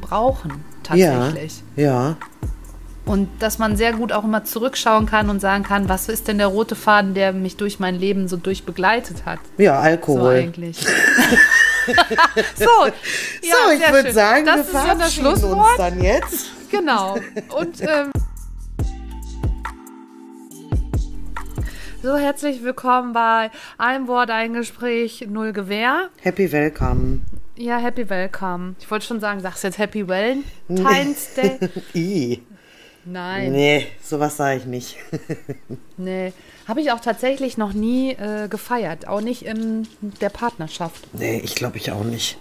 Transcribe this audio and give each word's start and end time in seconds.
brauchen, 0.00 0.64
tatsächlich. 0.82 1.62
Ja, 1.76 1.84
ja. 1.84 2.16
Und 3.04 3.28
dass 3.38 3.58
man 3.58 3.76
sehr 3.76 3.92
gut 3.94 4.12
auch 4.12 4.24
immer 4.24 4.44
zurückschauen 4.44 5.06
kann 5.06 5.30
und 5.30 5.40
sagen 5.40 5.64
kann, 5.64 5.88
was 5.88 6.08
ist 6.10 6.28
denn 6.28 6.36
der 6.36 6.48
rote 6.48 6.74
Faden, 6.74 7.14
der 7.14 7.32
mich 7.32 7.56
durch 7.56 7.80
mein 7.80 7.94
Leben 7.94 8.28
so 8.28 8.36
durchbegleitet 8.36 9.24
hat. 9.24 9.38
Ja, 9.56 9.80
Alkohol. 9.80 10.20
So 10.20 10.26
eigentlich. 10.26 10.76
so, 12.56 12.64
ja, 13.42 13.54
so, 13.64 13.72
ich 13.72 13.90
würde 13.92 14.12
sagen, 14.12 14.44
das 14.44 14.56
wir 14.56 14.62
ist 14.64 14.72
ja 14.74 14.94
das 14.94 15.14
verabschieden 15.14 15.26
uns 15.26 15.40
Schlusswort. 15.40 15.78
dann 15.78 16.02
jetzt. 16.02 16.50
Genau. 16.70 17.16
Und 17.58 17.80
ähm, 17.80 18.12
so 22.02 22.14
herzlich 22.18 22.62
willkommen 22.62 23.14
bei 23.14 23.50
Ein 23.78 24.06
Wort, 24.06 24.28
ein 24.28 24.52
Gespräch, 24.52 25.26
null 25.30 25.54
Gewehr. 25.54 26.10
Happy 26.20 26.52
Welcome. 26.52 27.20
Ja, 27.58 27.78
happy 27.78 28.08
welcome. 28.08 28.76
Ich 28.78 28.88
wollte 28.90 29.04
schon 29.06 29.18
sagen, 29.20 29.40
sagst 29.40 29.64
du 29.64 29.68
jetzt 29.68 29.78
Happy 29.78 30.06
Valentine's 30.06 31.34
Day? 31.34 31.58
I. 31.94 32.42
Nein, 33.04 33.52
Nee, 33.52 33.86
sowas 34.02 34.36
sage 34.36 34.58
ich 34.58 34.66
nicht. 34.66 34.96
nee. 35.96 36.32
Habe 36.68 36.80
ich 36.82 36.92
auch 36.92 37.00
tatsächlich 37.00 37.56
noch 37.58 37.72
nie 37.72 38.12
äh, 38.12 38.46
gefeiert. 38.48 39.08
Auch 39.08 39.20
nicht 39.22 39.42
in 39.42 39.88
der 40.20 40.28
Partnerschaft. 40.28 41.08
Nee, 41.14 41.40
ich 41.42 41.54
glaube 41.56 41.78
ich 41.78 41.90
auch 41.90 42.04
nicht. 42.04 42.38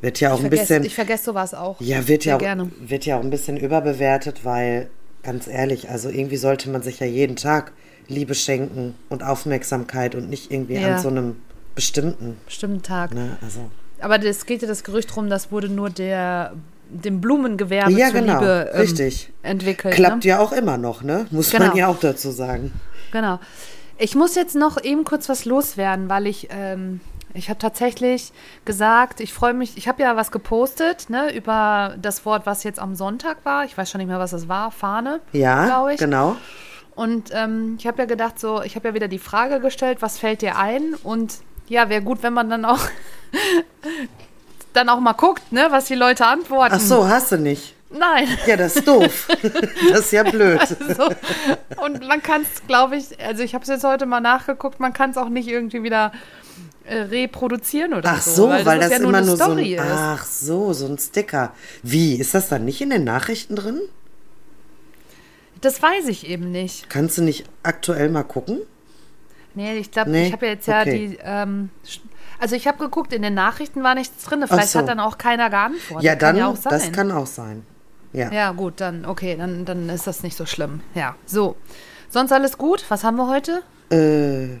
Wird 0.00 0.18
ja 0.20 0.30
auch 0.32 0.38
Ich 0.38 0.44
ein 0.46 0.48
vergesse, 0.48 0.62
bisschen. 0.74 0.84
ich 0.84 0.94
vergesse 0.94 1.24
sowas 1.26 1.54
auch. 1.54 1.80
Ja, 1.80 2.08
wird 2.08 2.24
ja, 2.24 2.36
auch, 2.36 2.40
gerne. 2.40 2.70
wird 2.80 3.04
ja 3.06 3.16
auch 3.18 3.22
ein 3.22 3.30
bisschen 3.30 3.56
überbewertet, 3.58 4.44
weil, 4.44 4.88
ganz 5.22 5.46
ehrlich, 5.46 5.88
also 5.90 6.08
irgendwie 6.08 6.36
sollte 6.36 6.70
man 6.70 6.82
sich 6.82 6.98
ja 7.00 7.06
jeden 7.06 7.36
Tag 7.36 7.72
Liebe 8.08 8.34
schenken 8.34 8.94
und 9.08 9.22
Aufmerksamkeit 9.22 10.14
und 10.14 10.30
nicht 10.30 10.50
irgendwie 10.50 10.74
Ja. 10.76 10.96
an 10.96 11.02
so 11.02 11.08
einem 11.08 11.36
bestimmten. 11.78 12.36
Bestimmten 12.44 12.82
Tag. 12.82 13.14
Ne? 13.14 13.36
Also, 13.40 13.70
Aber 14.00 14.20
es 14.24 14.46
geht 14.46 14.62
ja 14.62 14.68
das 14.68 14.82
Gerücht 14.82 15.16
rum, 15.16 15.30
das 15.30 15.52
wurde 15.52 15.68
nur 15.68 15.90
der 15.90 16.52
dem 16.90 17.20
Blumengewerbe 17.20 17.92
ja, 17.92 18.08
genau, 18.10 18.40
Liebe 18.40 18.70
ähm, 18.72 18.80
richtig. 18.80 19.30
entwickelt. 19.42 19.94
Klappt 19.94 20.24
ne? 20.24 20.30
ja 20.30 20.38
auch 20.40 20.52
immer 20.52 20.76
noch, 20.78 21.02
ne? 21.02 21.26
Muss 21.30 21.50
Genau. 21.50 21.66
man 21.68 21.76
ja 21.76 21.86
auch 21.86 22.00
dazu 22.00 22.30
sagen. 22.32 22.72
Genau. 23.12 23.38
Ich 23.98 24.14
muss 24.16 24.34
jetzt 24.34 24.54
noch 24.56 24.82
eben 24.82 25.04
kurz 25.04 25.28
was 25.28 25.44
loswerden, 25.44 26.08
weil 26.08 26.26
ich, 26.26 26.48
ähm, 26.50 27.00
ich 27.34 27.50
habe 27.50 27.58
tatsächlich 27.58 28.32
gesagt, 28.64 29.20
ich 29.20 29.32
freue 29.34 29.52
mich, 29.54 29.76
ich 29.76 29.86
habe 29.86 30.02
ja 30.02 30.16
was 30.16 30.30
gepostet, 30.32 31.10
ne, 31.10 31.32
über 31.34 31.94
das 32.00 32.24
Wort, 32.24 32.46
was 32.46 32.64
jetzt 32.64 32.78
am 32.80 32.94
Sonntag 32.96 33.36
war. 33.44 33.64
Ich 33.66 33.76
weiß 33.76 33.90
schon 33.90 33.98
nicht 33.98 34.08
mehr, 34.08 34.18
was 34.18 34.30
das 34.30 34.48
war, 34.48 34.70
Fahne, 34.72 35.20
Ja, 35.32 35.66
glaube 35.66 35.92
ich. 35.92 36.00
genau. 36.00 36.36
Und 36.94 37.30
ähm, 37.34 37.76
ich 37.78 37.86
habe 37.86 37.98
ja 37.98 38.04
gedacht, 38.06 38.40
so, 38.40 38.62
ich 38.62 38.74
habe 38.76 38.88
ja 38.88 38.94
wieder 38.94 39.08
die 39.08 39.18
Frage 39.20 39.60
gestellt, 39.60 39.98
was 40.00 40.18
fällt 40.18 40.40
dir 40.42 40.56
ein? 40.56 40.94
Und 41.02 41.34
ja, 41.68 41.88
wäre 41.88 42.02
gut, 42.02 42.22
wenn 42.22 42.32
man 42.32 42.50
dann 42.50 42.64
auch 42.64 42.80
dann 44.72 44.88
auch 44.88 45.00
mal 45.00 45.12
guckt, 45.12 45.52
ne, 45.52 45.68
was 45.70 45.86
die 45.86 45.94
Leute 45.94 46.26
antworten. 46.26 46.74
Ach 46.76 46.80
so, 46.80 47.08
hast 47.08 47.32
du 47.32 47.38
nicht. 47.38 47.74
Nein. 47.90 48.28
Ja, 48.46 48.56
das 48.56 48.76
ist 48.76 48.86
doof. 48.88 49.28
das 49.90 50.00
ist 50.00 50.12
ja 50.12 50.22
blöd. 50.22 50.60
So. 50.68 51.08
Und 51.82 52.06
man 52.06 52.22
kann 52.22 52.42
es, 52.42 52.66
glaube 52.66 52.96
ich, 52.96 53.18
also 53.20 53.42
ich 53.42 53.54
habe 53.54 53.62
es 53.62 53.68
jetzt 53.68 53.84
heute 53.84 54.04
mal 54.04 54.20
nachgeguckt, 54.20 54.78
man 54.78 54.92
kann 54.92 55.10
es 55.10 55.16
auch 55.16 55.30
nicht 55.30 55.48
irgendwie 55.48 55.82
wieder 55.82 56.12
äh, 56.84 56.98
reproduzieren 57.02 57.94
oder 57.94 58.10
Ach 58.10 58.22
so. 58.22 58.42
so, 58.42 58.48
weil 58.50 58.78
das, 58.78 58.90
ja 58.90 58.98
nur 58.98 59.08
immer 59.08 59.18
eine 59.18 59.26
nur 59.26 59.36
so 59.36 59.44
Story 59.44 59.78
ein, 59.78 59.86
ist. 59.86 59.92
Ach 59.92 60.24
so, 60.24 60.72
so 60.74 60.86
ein 60.86 60.98
Sticker. 60.98 61.52
Wie, 61.82 62.16
ist 62.16 62.34
das 62.34 62.48
dann 62.48 62.64
nicht 62.64 62.80
in 62.80 62.90
den 62.90 63.04
Nachrichten 63.04 63.56
drin? 63.56 63.80
Das 65.60 65.82
weiß 65.82 66.06
ich 66.08 66.28
eben 66.28 66.52
nicht. 66.52 66.88
Kannst 66.90 67.18
du 67.18 67.22
nicht 67.22 67.44
aktuell 67.62 68.10
mal 68.10 68.22
gucken? 68.22 68.60
Nee, 69.54 69.78
ich 69.78 69.90
glaube, 69.90 70.10
Nee? 70.10 70.26
ich 70.28 70.32
habe 70.32 70.46
ja 70.46 70.52
jetzt 70.52 70.66
ja 70.68 70.80
Okay. 70.82 71.08
die, 71.08 71.18
ähm, 71.22 71.70
also 72.38 72.54
ich 72.54 72.66
habe 72.68 72.78
geguckt, 72.78 73.12
in 73.12 73.22
den 73.22 73.34
Nachrichten 73.34 73.82
war 73.82 73.94
nichts 73.94 74.24
drin. 74.24 74.44
Vielleicht 74.46 74.68
so. 74.68 74.78
hat 74.80 74.88
dann 74.88 75.00
auch 75.00 75.18
keiner 75.18 75.50
geantwortet. 75.50 76.04
ja, 76.04 76.14
kann 76.14 76.34
dann, 76.34 76.36
ja 76.36 76.46
auch 76.48 76.56
sein. 76.56 76.70
das 76.70 76.92
kann 76.92 77.10
auch 77.10 77.26
sein. 77.26 77.64
Ja. 78.12 78.30
Ja, 78.32 78.52
gut, 78.52 78.80
dann, 78.80 79.04
okay, 79.04 79.36
dann, 79.36 79.64
dann 79.64 79.88
ist 79.88 80.06
das 80.06 80.22
nicht 80.22 80.36
so 80.36 80.46
schlimm. 80.46 80.80
Ja, 80.94 81.14
so. 81.26 81.56
Sonst 82.08 82.32
alles 82.32 82.56
gut? 82.56 82.84
Was 82.88 83.04
haben 83.04 83.16
wir 83.16 83.28
heute? 83.28 83.62
Äh, 83.90 84.56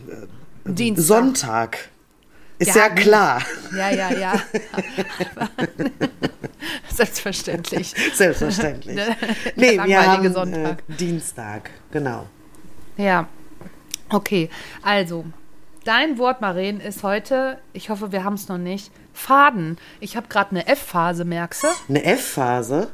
Dienstag. 0.64 1.04
Sonntag. 1.06 1.78
Ist 2.58 2.74
Ja, 2.74 2.88
ja, 2.88 2.88
klar. 2.90 3.42
Ja, 3.76 3.90
ja, 3.90 4.10
ja. 4.12 4.32
Selbstverständlich. 6.92 7.94
Selbstverständlich. 8.14 8.98
Nee, 9.56 9.72
wir 9.72 9.80
haben 9.80 9.90
langweilige 9.90 10.32
Sonntag. 10.32 10.82
Äh, 10.88 10.92
Dienstag, 10.94 11.70
genau. 11.92 12.26
Ja, 12.96 13.28
okay. 14.10 14.50
Also, 14.82 15.24
dein 15.84 16.18
Wort, 16.18 16.40
Maren, 16.40 16.80
ist 16.80 17.02
heute, 17.02 17.58
ich 17.72 17.90
hoffe, 17.90 18.12
wir 18.12 18.24
haben 18.24 18.34
es 18.34 18.48
noch 18.48 18.58
nicht, 18.58 18.90
Faden. 19.12 19.78
Ich 20.00 20.16
habe 20.16 20.28
gerade 20.28 20.50
eine 20.50 20.66
F-Phase, 20.66 21.24
merkst 21.24 21.64
du? 21.64 21.68
Eine 21.88 22.04
F-Phase. 22.04 22.88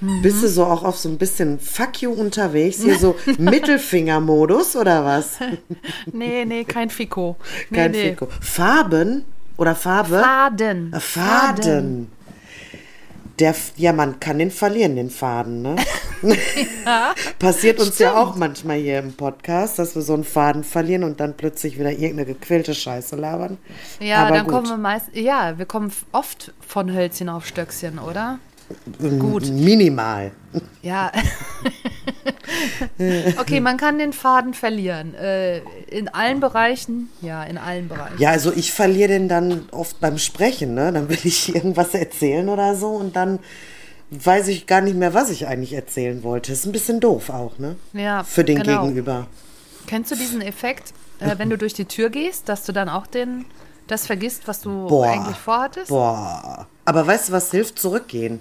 Mhm. 0.00 0.22
Bist 0.22 0.42
du 0.42 0.48
so 0.48 0.64
auch 0.64 0.82
auf 0.82 0.96
so 0.96 1.08
ein 1.08 1.18
bisschen 1.18 1.58
Fuck 1.60 2.02
you 2.02 2.10
unterwegs? 2.10 2.82
Hier 2.82 2.98
so 2.98 3.16
Mittelfinger-Modus 3.38 4.76
oder 4.76 5.04
was? 5.04 5.38
Nee, 6.12 6.44
nee, 6.44 6.64
kein 6.64 6.90
Fiko. 6.90 7.36
Nee, 7.70 7.76
Kein 7.76 7.90
nee. 7.92 8.10
Fico. 8.10 8.28
Farben 8.40 9.24
oder 9.56 9.74
Farbe? 9.74 10.20
Faden. 10.20 10.92
Äh, 10.92 11.00
Faden. 11.00 12.12
Der, 13.40 13.54
ja, 13.76 13.92
man 13.92 14.20
kann 14.20 14.38
den 14.38 14.50
verlieren, 14.50 14.96
den 14.96 15.10
Faden, 15.10 15.62
ne? 15.62 15.76
Passiert 17.38 17.80
uns 17.80 17.98
ja 17.98 18.14
auch 18.14 18.36
manchmal 18.36 18.76
hier 18.76 18.98
im 18.98 19.14
Podcast, 19.14 19.78
dass 19.78 19.94
wir 19.94 20.02
so 20.02 20.12
einen 20.12 20.24
Faden 20.24 20.62
verlieren 20.62 21.04
und 21.04 21.20
dann 21.20 21.34
plötzlich 21.36 21.78
wieder 21.78 21.90
irgendeine 21.90 22.26
gequälte 22.26 22.74
Scheiße 22.74 23.16
labern. 23.16 23.56
Ja, 23.98 24.26
Aber 24.26 24.36
dann 24.36 24.44
gut. 24.44 24.54
kommen 24.54 24.68
wir 24.68 24.76
meist, 24.76 25.06
ja, 25.14 25.56
wir 25.56 25.64
kommen 25.64 25.90
oft 26.12 26.52
von 26.60 26.92
Hölzchen 26.92 27.30
auf 27.30 27.46
Stöckchen, 27.46 27.98
oder? 27.98 28.38
Gut. 28.98 29.48
Minimal. 29.50 30.32
Ja. 30.82 31.12
okay, 33.38 33.60
man 33.60 33.76
kann 33.76 33.98
den 33.98 34.12
Faden 34.12 34.54
verlieren. 34.54 35.14
Äh, 35.14 35.58
in 35.90 36.08
allen 36.08 36.40
Bereichen, 36.40 37.10
ja, 37.20 37.44
in 37.44 37.58
allen 37.58 37.88
Bereichen. 37.88 38.18
Ja, 38.18 38.30
also 38.30 38.52
ich 38.52 38.72
verliere 38.72 39.08
den 39.08 39.28
dann 39.28 39.68
oft 39.70 40.00
beim 40.00 40.18
Sprechen, 40.18 40.74
ne? 40.74 40.92
Dann 40.92 41.08
will 41.08 41.18
ich 41.24 41.54
irgendwas 41.54 41.94
erzählen 41.94 42.48
oder 42.48 42.74
so 42.74 42.88
und 42.88 43.16
dann 43.16 43.38
weiß 44.10 44.48
ich 44.48 44.66
gar 44.66 44.80
nicht 44.80 44.96
mehr, 44.96 45.14
was 45.14 45.30
ich 45.30 45.46
eigentlich 45.46 45.72
erzählen 45.72 46.22
wollte. 46.22 46.52
Ist 46.52 46.66
ein 46.66 46.72
bisschen 46.72 47.00
doof 47.00 47.30
auch, 47.30 47.58
ne? 47.58 47.76
Ja, 47.92 48.24
Für 48.24 48.44
den 48.44 48.62
genau. 48.62 48.82
Gegenüber. 48.82 49.26
Kennst 49.86 50.10
du 50.10 50.16
diesen 50.16 50.40
Effekt, 50.40 50.92
äh, 51.20 51.38
wenn 51.38 51.50
du 51.50 51.56
durch 51.56 51.74
die 51.74 51.84
Tür 51.84 52.10
gehst, 52.10 52.48
dass 52.48 52.64
du 52.64 52.72
dann 52.72 52.88
auch 52.88 53.06
den, 53.06 53.44
das 53.86 54.06
vergisst, 54.06 54.42
was 54.46 54.60
du 54.60 54.88
Boah. 54.88 55.06
eigentlich 55.06 55.36
vorhattest? 55.36 55.88
Boah. 55.88 56.66
Aber 56.84 57.06
weißt 57.06 57.28
du, 57.28 57.32
was 57.32 57.50
hilft? 57.50 57.78
Zurückgehen. 57.78 58.40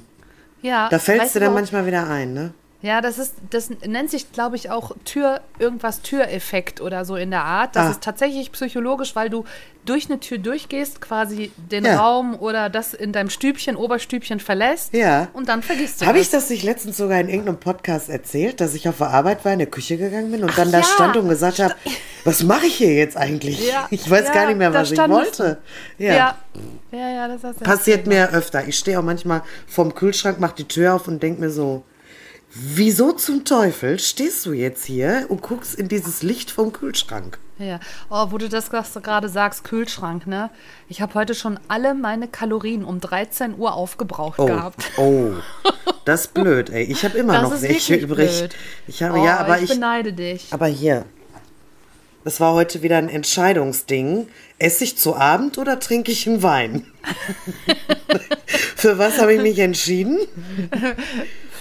Ja, 0.61 0.89
Da 0.89 0.99
fällst 0.99 1.35
du 1.35 1.39
dann 1.39 1.53
manchmal 1.53 1.85
wieder 1.85 2.07
ein, 2.09 2.33
ne? 2.33 2.51
Ja, 2.81 3.01
das 3.01 3.17
ist, 3.19 3.35
das 3.49 3.69
nennt 3.85 4.09
sich, 4.09 4.31
glaube 4.31 4.55
ich, 4.55 4.69
auch 4.71 4.95
Tür, 5.03 5.41
irgendwas 5.59 6.01
Türeffekt 6.01 6.79
oder 6.79 7.03
so 7.03 7.17
in 7.17 7.29
der 7.29 7.43
Art. 7.43 7.75
Das 7.75 7.87
Ah. 7.87 7.91
ist 7.91 8.01
tatsächlich 8.01 8.53
psychologisch, 8.53 9.17
weil 9.17 9.29
du 9.29 9.43
durch 9.83 10.05
eine 10.09 10.19
Tür 10.21 10.37
durchgehst, 10.37 11.01
quasi 11.01 11.51
den 11.57 11.83
Ja. 11.83 11.99
Raum 11.99 12.35
oder 12.39 12.69
das 12.69 12.93
in 12.93 13.11
deinem 13.11 13.29
Stübchen, 13.29 13.75
Oberstübchen 13.75 14.39
verlässt. 14.39 14.93
Ja. 14.93 15.27
Und 15.33 15.49
dann 15.49 15.61
vergisst 15.61 16.01
du 16.01 16.05
Habe 16.05 16.19
ich 16.19 16.29
das 16.29 16.49
nicht 16.49 16.63
letztens 16.63 16.95
sogar 16.95 17.19
in 17.19 17.27
irgendeinem 17.27 17.59
Podcast 17.59 18.07
erzählt, 18.09 18.61
dass 18.61 18.73
ich 18.75 18.87
auf 18.87 18.97
der 18.99 19.07
Arbeit 19.09 19.43
war, 19.43 19.51
in 19.51 19.59
der 19.59 19.67
Küche 19.69 19.97
gegangen 19.97 20.31
bin 20.31 20.43
und 20.43 20.57
dann 20.57 20.71
da 20.71 20.77
ja. 20.79 20.83
stand 20.85 21.17
und 21.17 21.27
gesagt 21.27 21.59
habe, 21.59 21.75
was 22.23 22.43
mache 22.43 22.67
ich 22.67 22.75
hier 22.75 22.93
jetzt 22.93 23.17
eigentlich? 23.17 23.67
Ja, 23.67 23.87
Ich 23.89 24.09
weiß 24.09 24.31
gar 24.31 24.45
nicht 24.47 24.57
mehr, 24.57 24.73
was 24.73 24.91
ich 24.91 24.97
wollte. 24.99 25.57
Ja. 25.97 26.13
ja, 26.13 26.37
ja, 26.93 27.09
ja, 27.09 27.27
das 27.27 27.43
hast 27.43 27.59
du 27.59 27.65
Passiert 27.65 28.07
mir 28.07 28.29
öfter. 28.29 28.65
Ich 28.67 28.77
stehe 28.77 28.97
auch 28.99 29.03
manchmal 29.03 29.41
vorm 29.67 29.93
Kühlschrank, 29.93 30.39
mache 30.39 30.55
die 30.55 30.67
Tür 30.67 30.93
auf 30.95 31.07
und 31.09 31.21
denke 31.21 31.41
mir 31.41 31.49
so, 31.49 31.83
wieso 32.53 33.11
zum 33.13 33.45
Teufel 33.45 33.99
stehst 33.99 34.45
du 34.45 34.53
jetzt 34.53 34.85
hier 34.85 35.25
und 35.29 35.41
guckst 35.41 35.75
in 35.75 35.87
dieses 35.87 36.23
Licht 36.23 36.51
vom 36.51 36.73
Kühlschrank? 36.73 37.37
Ja, 37.57 37.79
oh, 38.09 38.27
wo 38.29 38.37
du 38.37 38.47
das 38.47 38.69
gerade 38.69 39.27
sagst, 39.27 39.65
Kühlschrank, 39.65 40.25
ne? 40.27 40.49
Ich 40.87 41.01
habe 41.01 41.13
heute 41.15 41.35
schon 41.35 41.59
alle 41.67 41.93
meine 41.93 42.29
Kalorien 42.29 42.85
um 42.85 43.01
13 43.01 43.57
Uhr 43.57 43.73
aufgebraucht 43.73 44.39
Oh, 44.39 44.45
gehabt. 44.45 44.91
oh, 44.97 45.33
das 46.05 46.21
ist 46.21 46.33
blöd, 46.33 46.69
ey. 46.69 46.83
Ich 46.85 47.03
habe 47.03 47.17
immer 47.17 47.33
Das 47.33 47.43
noch 47.43 47.53
ist 47.55 47.63
welche 47.63 47.95
übrig. 47.95 48.39
blöd. 48.39 48.55
Ich 48.87 49.03
habe, 49.03 49.19
oh, 49.19 49.25
ja, 49.25 49.37
aber 49.37 49.57
ich, 49.57 49.63
ich, 49.65 49.69
beneide 49.71 50.13
dich. 50.13 50.47
aber 50.51 50.67
hier. 50.67 51.05
Das 52.23 52.39
war 52.39 52.53
heute 52.53 52.81
wieder 52.81 52.97
ein 52.97 53.09
Entscheidungsding. 53.09 54.27
Esse 54.57 54.83
ich 54.85 54.97
zu 54.97 55.15
Abend 55.15 55.57
oder 55.57 55.79
trinke 55.79 56.11
ich 56.11 56.27
einen 56.27 56.41
Wein? 56.43 56.85
Für 58.75 58.97
was 58.97 59.19
habe 59.19 59.33
ich 59.33 59.41
mich 59.41 59.59
entschieden? 59.59 60.17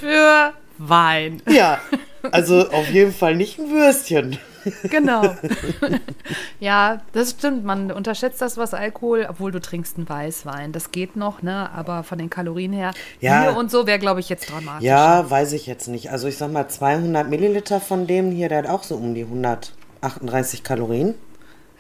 Für 0.00 0.52
Wein. 0.78 1.42
Ja, 1.48 1.80
also 2.30 2.68
auf 2.70 2.88
jeden 2.90 3.12
Fall 3.12 3.36
nicht 3.36 3.58
ein 3.58 3.70
Würstchen. 3.70 4.38
Genau. 4.84 5.22
ja, 6.60 7.00
das 7.12 7.30
stimmt. 7.30 7.64
Man 7.64 7.90
unterschätzt 7.90 8.40
das, 8.40 8.56
was 8.56 8.74
Alkohol, 8.74 9.26
obwohl 9.28 9.52
du 9.52 9.60
trinkst 9.60 9.96
einen 9.96 10.08
Weißwein. 10.08 10.72
Das 10.72 10.90
geht 10.90 11.16
noch, 11.16 11.42
ne? 11.42 11.70
Aber 11.74 12.02
von 12.02 12.18
den 12.18 12.30
Kalorien 12.30 12.72
her. 12.72 12.92
Ja. 13.20 13.42
Bier 13.42 13.56
und 13.56 13.70
so 13.70 13.86
wäre, 13.86 13.98
glaube 13.98 14.20
ich, 14.20 14.28
jetzt 14.28 14.50
dramatisch. 14.50 14.84
Ja, 14.84 15.28
weiß 15.30 15.52
ich 15.52 15.66
jetzt 15.66 15.88
nicht. 15.88 16.10
Also 16.10 16.28
ich 16.28 16.36
sag 16.36 16.52
mal 16.52 16.68
200 16.68 17.28
Milliliter 17.28 17.80
von 17.80 18.06
dem 18.06 18.30
hier, 18.30 18.48
der 18.48 18.58
hat 18.58 18.66
auch 18.68 18.82
so 18.82 18.96
um 18.96 19.14
die 19.14 19.22
138 19.22 20.62
Kalorien. 20.62 21.14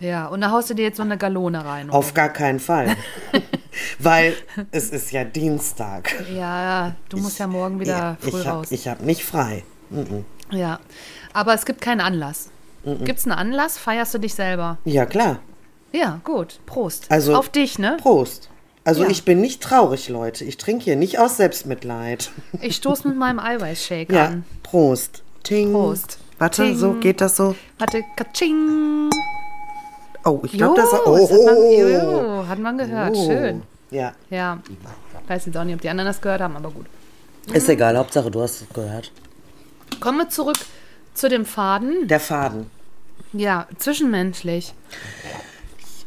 Ja, 0.00 0.26
und 0.28 0.40
da 0.40 0.50
haust 0.50 0.70
du 0.70 0.74
dir 0.74 0.84
jetzt 0.84 0.96
so 0.96 1.02
eine 1.02 1.18
Gallone 1.18 1.64
rein. 1.64 1.90
Auf 1.90 2.14
gar 2.14 2.28
keinen 2.28 2.60
Fall. 2.60 2.96
Weil 3.98 4.34
es 4.70 4.90
ist 4.90 5.12
ja 5.12 5.24
Dienstag. 5.24 6.14
Ja, 6.34 6.94
du 7.08 7.18
musst 7.18 7.38
ja 7.38 7.46
morgen 7.46 7.80
wieder 7.80 7.96
Ja, 7.98 8.16
früh 8.20 8.40
ich 8.40 8.46
hab, 8.46 8.54
raus. 8.54 8.66
Ich 8.70 8.88
habe 8.88 9.04
nicht 9.04 9.24
frei. 9.24 9.64
Mhm. 9.90 10.24
Ja, 10.50 10.80
aber 11.32 11.54
es 11.54 11.64
gibt 11.66 11.80
keinen 11.80 12.00
Anlass. 12.00 12.50
Gibt 12.84 13.18
es 13.18 13.24
einen 13.26 13.32
Anlass? 13.32 13.76
Feierst 13.76 14.14
du 14.14 14.18
dich 14.18 14.34
selber? 14.34 14.78
Ja, 14.84 15.04
klar. 15.04 15.40
Ja, 15.92 16.20
gut. 16.24 16.60
Prost. 16.66 17.06
Also- 17.10 17.34
Auf 17.34 17.48
dich, 17.50 17.78
ne? 17.78 17.96
Prost. 18.00 18.48
Also 18.84 19.02
Ja. 19.04 19.10
ich 19.10 19.24
bin 19.26 19.40
nicht 19.42 19.62
traurig, 19.62 20.08
Leute. 20.08 20.44
Ich 20.44 20.56
trinke 20.56 20.84
hier 20.84 20.96
nicht 20.96 21.18
aus 21.18 21.36
Selbstmitleid. 21.36 22.30
Ich 22.62 22.76
stoße 22.76 23.06
mit 23.06 23.18
meinem 23.18 23.38
Eiweißshake 23.38 24.12
Ja, 24.14 24.26
an. 24.26 24.44
Prost. 24.62 25.22
Ting. 25.42 25.72
Prost. 25.72 26.18
Warte, 26.38 26.62
Ting. 26.64 26.76
so 26.78 26.92
geht 26.94 27.20
das 27.20 27.36
so. 27.36 27.54
Warte, 27.78 28.02
katsching. 28.16 29.10
Oh, 30.24 30.40
ich 30.44 30.52
glaube, 30.52 30.76
das... 30.80 30.88
Oh, 31.04 31.16
das 31.18 31.30
hat 31.30 31.44
man, 31.44 31.56
oh, 31.56 31.72
jo, 31.86 32.37
hat 32.48 32.58
man 32.58 32.78
gehört. 32.78 33.14
oh. 33.14 33.26
Schön. 33.26 33.62
Ja. 33.90 34.12
Ja. 34.30 34.58
Weiß 35.26 35.46
jetzt 35.46 35.56
auch 35.56 35.64
nicht, 35.64 35.74
ob 35.74 35.80
die 35.80 35.88
anderen 35.88 36.08
das 36.08 36.20
gehört 36.20 36.40
haben, 36.40 36.56
aber 36.56 36.70
gut. 36.70 36.86
Ist 37.52 37.68
egal, 37.68 37.96
Hauptsache 37.96 38.30
du 38.30 38.42
hast 38.42 38.62
es 38.62 38.68
gehört. 38.74 39.10
Kommen 40.00 40.18
wir 40.18 40.28
zurück 40.28 40.58
zu 41.14 41.28
dem 41.28 41.44
Faden. 41.46 42.06
Der 42.08 42.20
Faden. 42.20 42.70
Ja, 43.32 43.66
zwischenmenschlich. 43.78 44.74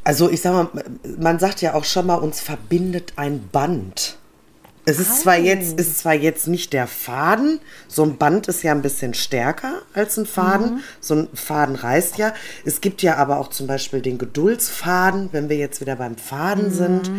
Also 0.04 0.30
ich 0.30 0.42
sag 0.42 0.54
mal, 0.54 0.84
man 1.18 1.40
sagt 1.40 1.62
ja 1.62 1.74
auch 1.74 1.84
schon 1.84 2.08
mal, 2.08 2.16
uns 2.16 2.40
verbindet 2.40 3.14
ein 3.16 3.48
Band. 3.52 4.18
Es 4.86 5.00
ist 5.00 5.22
zwar 5.22 5.38
jetzt, 5.38 5.80
ist 5.80 6.00
zwar 6.00 6.16
jetzt 6.16 6.48
nicht 6.48 6.74
der 6.74 6.88
Faden, 6.88 7.60
so 7.88 8.04
ein 8.04 8.18
Band 8.18 8.48
ist 8.48 8.64
ja 8.64 8.72
ein 8.72 8.82
bisschen 8.82 9.14
stärker 9.14 9.82
als 9.94 10.18
ein 10.18 10.26
Faden. 10.26 10.82
So 11.00 11.14
ein 11.16 11.28
Faden 11.34 11.76
reißt 11.76 12.18
ja. 12.18 12.34
Es 12.66 12.82
gibt 12.82 13.04
ja 13.04 13.18
aber 13.18 13.40
auch 13.40 13.50
zum 13.50 13.68
Beispiel 13.68 14.02
den 14.02 14.18
Geduldsfaden, 14.18 15.30
wenn 15.32 15.50
wir 15.50 15.58
jetzt 15.58 15.82
wieder 15.82 15.96
beim 15.96 16.18
Faden 16.18 16.72
sind. 16.72 17.12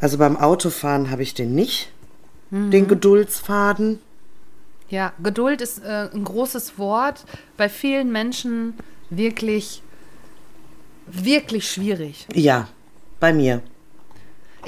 Also 0.00 0.18
beim 0.18 0.36
Autofahren 0.36 1.10
habe 1.10 1.22
ich 1.22 1.34
den 1.34 1.54
nicht, 1.54 1.92
den 2.50 2.88
Geduldsfaden. 2.88 4.00
Ja, 4.88 5.12
Geduld 5.22 5.60
ist 5.60 5.84
äh, 5.84 6.08
ein 6.12 6.24
großes 6.24 6.78
Wort. 6.78 7.24
Bei 7.56 7.68
vielen 7.68 8.10
Menschen 8.10 8.74
wirklich, 9.10 9.82
wirklich 11.06 11.70
schwierig. 11.70 12.26
Ja, 12.34 12.68
bei 13.20 13.32
mir. 13.32 13.62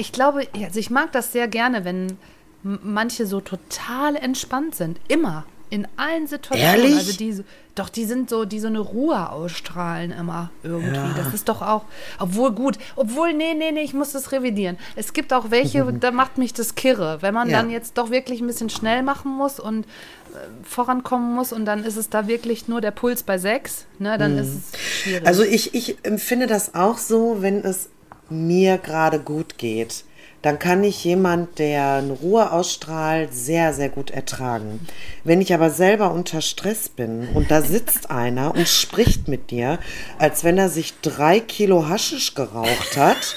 Ich 0.00 0.12
glaube, 0.12 0.46
also 0.54 0.80
ich 0.80 0.90
mag 0.90 1.12
das 1.12 1.32
sehr 1.32 1.46
gerne, 1.46 1.84
wenn 1.84 2.16
manche 2.62 3.26
so 3.26 3.40
total 3.40 4.16
entspannt 4.16 4.74
sind. 4.74 4.98
Immer. 5.08 5.44
In 5.68 5.86
allen 5.96 6.26
Situationen. 6.26 6.74
Ehrlich? 6.82 6.96
Also 6.96 7.12
die, 7.16 7.44
doch, 7.76 7.88
die 7.90 8.04
sind 8.04 8.28
so, 8.28 8.44
die 8.44 8.58
so 8.58 8.66
eine 8.66 8.80
Ruhe 8.80 9.30
ausstrahlen 9.30 10.10
immer 10.10 10.50
irgendwie. 10.64 10.96
Ja. 10.96 11.14
Das 11.16 11.32
ist 11.32 11.48
doch 11.48 11.62
auch, 11.62 11.84
obwohl 12.18 12.50
gut, 12.52 12.76
obwohl, 12.96 13.32
nee, 13.34 13.54
nee, 13.54 13.70
nee, 13.70 13.82
ich 13.82 13.94
muss 13.94 14.10
das 14.12 14.32
revidieren. 14.32 14.78
Es 14.96 15.12
gibt 15.12 15.32
auch 15.32 15.50
welche, 15.52 15.92
da 16.00 16.10
macht 16.10 16.38
mich 16.38 16.52
das 16.54 16.74
kirre. 16.74 17.18
Wenn 17.20 17.34
man 17.34 17.48
Ja. 17.50 17.58
dann 17.58 17.70
jetzt 17.70 17.98
doch 17.98 18.10
wirklich 18.10 18.40
ein 18.40 18.48
bisschen 18.48 18.68
schnell 18.70 19.02
machen 19.04 19.30
muss 19.30 19.60
und 19.60 19.84
äh, 19.84 20.38
vorankommen 20.64 21.34
muss 21.36 21.52
und 21.52 21.66
dann 21.66 21.84
ist 21.84 21.96
es 21.96 22.08
da 22.08 22.26
wirklich 22.26 22.66
nur 22.66 22.80
der 22.80 22.90
Puls 22.90 23.22
bei 23.22 23.38
sechs, 23.38 23.86
ne, 24.00 24.18
dann 24.18 24.38
ist 24.38 24.48
es 24.72 24.80
schwierig. 25.02 25.26
Also 25.26 25.44
ich, 25.44 25.72
ich 25.74 25.98
empfinde 26.02 26.48
das 26.48 26.74
auch 26.74 26.98
so, 26.98 27.36
wenn 27.42 27.60
es 27.64 27.90
mir 28.30 28.78
gerade 28.78 29.18
gut 29.18 29.58
geht. 29.58 30.04
Dann 30.42 30.58
kann 30.58 30.84
ich 30.84 31.04
jemand, 31.04 31.58
der 31.58 31.96
eine 31.96 32.14
Ruhe 32.14 32.50
ausstrahlt, 32.50 33.34
sehr, 33.34 33.74
sehr 33.74 33.90
gut 33.90 34.10
ertragen. 34.10 34.80
Wenn 35.22 35.42
ich 35.42 35.52
aber 35.52 35.68
selber 35.68 36.12
unter 36.12 36.40
Stress 36.40 36.88
bin 36.88 37.28
und 37.34 37.50
da 37.50 37.60
sitzt 37.60 38.10
einer 38.10 38.54
und 38.54 38.66
spricht 38.66 39.28
mit 39.28 39.50
dir, 39.50 39.78
als 40.18 40.42
wenn 40.42 40.56
er 40.56 40.70
sich 40.70 40.94
drei 41.02 41.40
Kilo 41.40 41.88
Haschisch 41.88 42.34
geraucht 42.34 42.96
hat. 42.96 43.36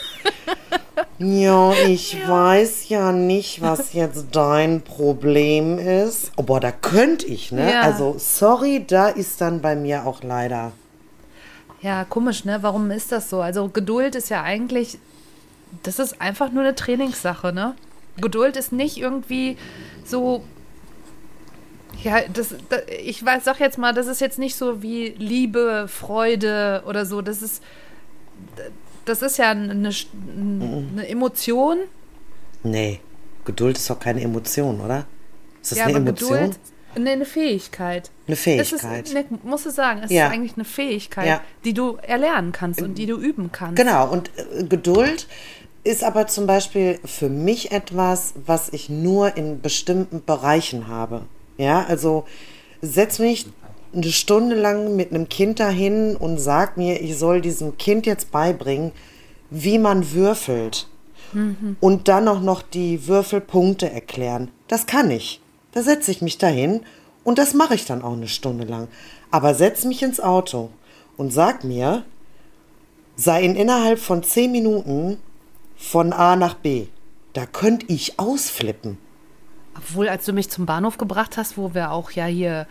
Ja, 1.19 1.73
ich 1.87 2.17
weiß 2.27 2.89
ja 2.89 3.11
nicht, 3.11 3.61
was 3.61 3.93
jetzt 3.93 4.27
dein 4.31 4.81
Problem 4.81 5.77
ist. 5.77 6.31
Oh, 6.37 6.43
boah, 6.43 6.59
da 6.59 6.71
könnte 6.71 7.25
ich, 7.27 7.51
ne? 7.51 7.69
Ja. 7.69 7.81
Also, 7.81 8.15
sorry, 8.17 8.83
da 8.85 9.09
ist 9.09 9.39
dann 9.39 9.61
bei 9.61 9.75
mir 9.75 10.05
auch 10.05 10.23
leider 10.23 10.71
Ja, 11.83 12.05
komisch, 12.05 12.45
ne? 12.45 12.59
Warum 12.63 12.89
ist 12.91 13.11
das 13.11 13.29
so? 13.29 13.41
Also 13.41 13.67
Geduld 13.67 14.15
ist 14.15 14.29
ja 14.29 14.41
eigentlich, 14.41 14.97
das 15.83 15.99
ist 15.99 16.21
einfach 16.21 16.49
nur 16.49 16.63
eine 16.63 16.75
Trainingssache, 16.75 17.51
ne? 17.51 17.75
Geduld 18.17 18.55
ist 18.55 18.71
nicht 18.71 18.97
irgendwie 18.97 19.57
so. 20.05 20.43
Ja, 22.01 22.21
das, 22.33 22.55
da, 22.69 22.77
ich 23.03 23.23
weiß, 23.23 23.43
sag 23.43 23.59
jetzt 23.59 23.77
mal, 23.77 23.93
das 23.93 24.07
ist 24.07 24.21
jetzt 24.21 24.39
nicht 24.39 24.55
so 24.55 24.81
wie 24.81 25.09
Liebe, 25.09 25.87
Freude 25.89 26.83
oder 26.87 27.05
so. 27.05 27.21
Das 27.21 27.41
ist, 27.41 27.61
das 29.03 29.21
ist 29.21 29.37
ja 29.37 29.51
eine, 29.51 29.91
eine 29.91 31.07
Emotion. 31.07 31.79
Nee, 32.63 33.01
Geduld 33.43 33.77
ist 33.77 33.89
doch 33.89 33.99
keine 33.99 34.21
Emotion, 34.21 34.79
oder? 34.79 35.05
Ist 35.61 35.73
das 35.73 35.79
ja, 35.79 35.85
eine 35.85 35.97
Emotion? 35.97 36.29
Geduld, 36.29 36.59
nee, 36.97 37.11
eine 37.11 37.25
Fähigkeit. 37.25 38.11
Eine 38.27 38.35
Fähigkeit. 38.35 39.03
Es 39.05 39.11
ist, 39.11 39.13
ne, 39.13 39.25
musst 39.43 39.65
du 39.65 39.69
sagen, 39.71 40.01
es 40.03 40.11
Ja. 40.11 40.27
ist 40.27 40.33
eigentlich 40.33 40.55
eine 40.55 40.65
Fähigkeit, 40.65 41.27
Ja. 41.27 41.41
die 41.65 41.73
du 41.73 41.97
erlernen 42.01 42.51
kannst 42.51 42.81
und 42.81 42.97
die 42.97 43.05
du 43.05 43.17
üben 43.17 43.51
kannst. 43.51 43.75
Genau, 43.77 44.09
und 44.11 44.29
äh, 44.37 44.63
Geduld 44.63 45.27
ist 45.83 46.03
aber 46.03 46.27
zum 46.27 46.47
Beispiel 46.47 46.99
für 47.03 47.29
mich 47.29 47.71
etwas, 47.71 48.33
was 48.45 48.69
ich 48.69 48.89
nur 48.89 49.35
in 49.37 49.61
bestimmten 49.61 50.23
Bereichen 50.23 50.87
habe. 50.87 51.23
Ja, 51.57 51.85
also 51.87 52.25
setz 52.81 53.19
mich 53.19 53.47
eine 53.93 54.11
Stunde 54.11 54.55
lang 54.55 54.95
mit 54.95 55.11
einem 55.11 55.29
Kind 55.29 55.59
dahin 55.59 56.15
und 56.15 56.39
sag 56.39 56.77
mir, 56.77 57.01
ich 57.01 57.17
soll 57.17 57.41
diesem 57.41 57.77
Kind 57.77 58.05
jetzt 58.05 58.31
beibringen, 58.31 58.91
wie 59.49 59.77
man 59.77 60.13
würfelt. 60.13 60.87
Und 61.81 62.07
dann 62.09 62.27
auch 62.27 62.41
noch 62.41 62.61
die 62.61 63.07
Würfelpunkte 63.07 63.89
erklären. 63.91 64.51
Das 64.67 64.85
kann 64.85 65.09
ich. 65.09 65.41
Da 65.73 65.81
setze 65.81 66.11
ich 66.11 66.21
mich 66.21 66.37
dahin 66.37 66.81
und 67.23 67.37
das 67.37 67.53
mache 67.53 67.75
ich 67.75 67.85
dann 67.85 68.01
auch 68.01 68.13
eine 68.13 68.27
Stunde 68.27 68.65
lang. 68.65 68.87
Aber 69.31 69.55
setz 69.55 69.85
mich 69.85 70.03
ins 70.03 70.19
Auto 70.19 70.69
und 71.17 71.33
sag 71.33 71.63
mir, 71.63 72.03
sei 73.15 73.43
in 73.43 73.55
innerhalb 73.55 73.99
von 73.99 74.23
zehn 74.23 74.51
Minuten 74.51 75.17
von 75.75 76.13
A 76.13 76.35
nach 76.35 76.55
B. 76.55 76.87
Da 77.33 77.45
könnte 77.45 77.87
ich 77.89 78.19
ausflippen. 78.19 78.97
Obwohl, 79.75 80.07
als 80.07 80.25
du 80.25 80.33
mich 80.33 80.49
zum 80.49 80.65
Bahnhof 80.67 80.97
gebracht 80.97 81.37
hast, 81.37 81.57
wo 81.57 81.73
wir 81.73 81.91
auch 81.91 82.11
ja 82.11 82.25
hier, 82.25 82.67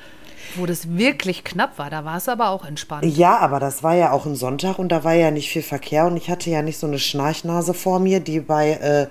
wo 0.55 0.67
das 0.67 0.97
wirklich 0.97 1.43
knapp 1.43 1.79
war, 1.79 1.91
da 1.91 2.05
war 2.05 2.17
es 2.17 2.29
aber 2.29 2.51
auch 2.51 2.65
entspannt. 2.65 3.05
Ja, 3.05 3.39
aber 3.39 3.59
das 3.59 3.83
war 3.83 3.95
ja 3.95 4.13
auch 4.13 4.25
ein 4.25 4.37
Sonntag 4.37 4.79
und 4.79 4.91
da 4.91 5.03
war 5.03 5.15
ja 5.15 5.33
nicht 5.33 5.51
viel 5.51 5.63
Verkehr 5.63 6.07
und 6.07 6.17
ich 6.17 6.31
hatte 6.31 6.51
ja 6.51 6.63
nicht 6.63 6.79
so 6.79 6.87
eine 6.87 7.01
Schnarchnase 7.01 7.75
vor 7.75 7.99
mir, 7.99 8.21
die 8.21 8.39
bei 8.39 8.71
äh, 8.71 9.07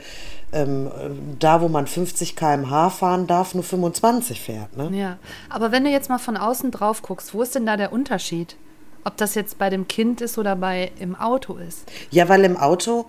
ähm, 0.53 0.87
äh, 0.87 1.09
da, 1.39 1.61
wo 1.61 1.67
man 1.67 1.87
50 1.87 2.35
km/h 2.35 2.89
fahren 2.89 3.27
darf, 3.27 3.53
nur 3.53 3.63
25 3.63 4.39
fährt. 4.39 4.75
Ne? 4.77 4.89
Ja, 4.93 5.17
aber 5.49 5.71
wenn 5.71 5.83
du 5.83 5.89
jetzt 5.89 6.09
mal 6.09 6.17
von 6.17 6.37
außen 6.37 6.71
drauf 6.71 7.01
guckst, 7.01 7.33
wo 7.33 7.41
ist 7.41 7.55
denn 7.55 7.65
da 7.65 7.77
der 7.77 7.93
Unterschied? 7.93 8.55
Ob 9.03 9.17
das 9.17 9.33
jetzt 9.33 9.57
bei 9.57 9.69
dem 9.69 9.87
Kind 9.87 10.21
ist 10.21 10.37
oder 10.37 10.55
bei 10.55 10.91
im 10.99 11.15
Auto 11.15 11.55
ist. 11.55 11.89
Ja, 12.11 12.29
weil 12.29 12.43
im 12.43 12.57
Auto, 12.57 13.07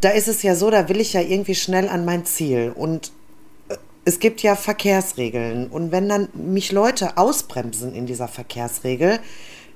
da 0.00 0.10
ist 0.10 0.28
es 0.28 0.42
ja 0.42 0.54
so, 0.54 0.70
da 0.70 0.88
will 0.88 1.00
ich 1.00 1.12
ja 1.12 1.20
irgendwie 1.20 1.54
schnell 1.54 1.88
an 1.88 2.04
mein 2.04 2.24
Ziel. 2.24 2.72
Und 2.74 3.12
äh, 3.68 3.76
es 4.04 4.18
gibt 4.18 4.42
ja 4.42 4.56
Verkehrsregeln. 4.56 5.68
Und 5.68 5.92
wenn 5.92 6.08
dann 6.08 6.28
mich 6.34 6.72
Leute 6.72 7.18
ausbremsen 7.18 7.94
in 7.94 8.06
dieser 8.06 8.28
Verkehrsregel, 8.28 9.20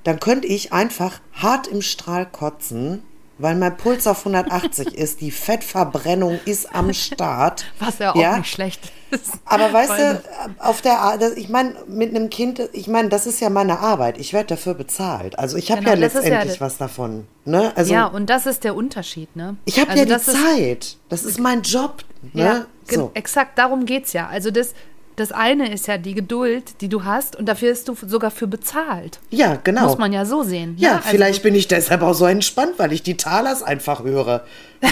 dann 0.02 0.18
könnte 0.18 0.48
ich 0.48 0.72
einfach 0.72 1.20
hart 1.34 1.66
im 1.66 1.82
Strahl 1.82 2.26
kotzen, 2.26 3.02
weil 3.40 3.56
mein 3.56 3.76
Puls 3.76 4.06
auf 4.06 4.18
180 4.26 4.94
ist, 4.98 5.20
die 5.20 5.30
Fettverbrennung 5.30 6.38
ist 6.44 6.74
am 6.74 6.92
Start. 6.92 7.64
Was 7.78 7.98
ja 7.98 8.12
auch 8.12 8.36
nicht 8.38 8.50
schlecht 8.52 8.92
ist. 9.10 9.32
Aber 9.44 9.72
weißt 9.72 9.90
du, 9.98 10.22
auf 10.58 10.82
der 10.82 11.00
Ar- 11.00 11.36
ich 11.36 11.48
meine, 11.48 11.74
mit 11.88 12.10
einem 12.14 12.30
Kind, 12.30 12.60
ich 12.72 12.86
meine, 12.86 13.08
das 13.08 13.26
ist 13.26 13.40
ja 13.40 13.50
meine 13.50 13.80
Arbeit. 13.80 14.18
Ich 14.18 14.32
werde 14.32 14.48
dafür 14.48 14.74
bezahlt. 14.74 15.38
Also 15.38 15.56
ich 15.56 15.70
habe 15.70 15.80
Genau, 15.82 15.94
ja 15.96 16.06
ist 16.06 16.14
ja 16.14 16.20
letztendlich 16.20 16.52
das- 16.52 16.60
was 16.60 16.76
davon. 16.78 17.26
Ne? 17.44 17.72
Also 17.74 17.92
ja, 17.92 18.06
und 18.06 18.30
das 18.30 18.46
ist 18.46 18.62
der 18.64 18.74
Unterschied, 18.76 19.34
ne? 19.34 19.56
ich 19.64 19.80
habe 19.80 19.90
Also 19.90 19.98
ja 20.00 20.04
die 20.04 20.10
das 20.12 20.28
ist- 20.28 20.36
Zeit. 20.42 20.96
das 21.08 21.24
ist 21.24 21.40
mein 21.40 21.62
Job. 21.62 22.04
Ne? 22.34 22.42
Ja, 22.44 22.66
so. 22.94 23.10
exakt, 23.14 23.58
darum 23.58 23.86
geht 23.86 24.04
es 24.06 24.12
ja. 24.12 24.28
Also 24.28 24.50
das, 24.50 24.74
das 25.20 25.32
eine 25.32 25.72
ist 25.72 25.86
ja 25.86 25.98
die 25.98 26.14
Geduld, 26.14 26.80
die 26.80 26.88
du 26.88 27.04
hast 27.04 27.36
und 27.36 27.46
dafür 27.46 27.70
bist 27.70 27.88
du 27.88 27.96
sogar 28.06 28.30
für 28.30 28.46
bezahlt. 28.46 29.20
ja, 29.30 29.56
genau. 29.62 29.82
Muss 29.86 29.98
man 29.98 30.12
ja 30.12 30.24
so 30.24 30.42
sehen. 30.42 30.74
ja, 30.78 30.92
ne? 30.92 30.96
Also 30.96 31.08
vielleicht 31.10 31.42
bin 31.42 31.54
ich 31.54 31.68
deshalb 31.68 32.02
auch 32.02 32.14
so 32.14 32.24
entspannt, 32.26 32.72
weil 32.78 32.92
ich 32.92 33.02
die 33.02 33.16
Talers 33.16 33.62
einfach 33.62 34.02
höre. 34.02 34.44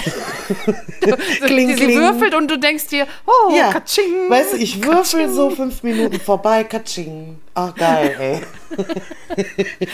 kling, 1.45 1.67
die, 1.69 1.73
sie 1.73 1.85
kling. 1.85 1.97
würfelt 1.99 2.35
und 2.35 2.49
du 2.51 2.59
denkst 2.59 2.87
dir, 2.87 3.07
oh, 3.25 3.55
Ja, 3.55 3.71
katsching. 3.73 4.29
weißt 4.29 4.53
du, 4.53 4.57
ich 4.57 4.83
würfel 4.83 5.29
so 5.29 5.49
fünf 5.49 5.81
Minuten 5.81 6.19
vorbei, 6.19 6.63
katsching. 6.63 7.39
Ach, 7.55 7.73
geil, 7.73 8.15
ey. 8.19 8.85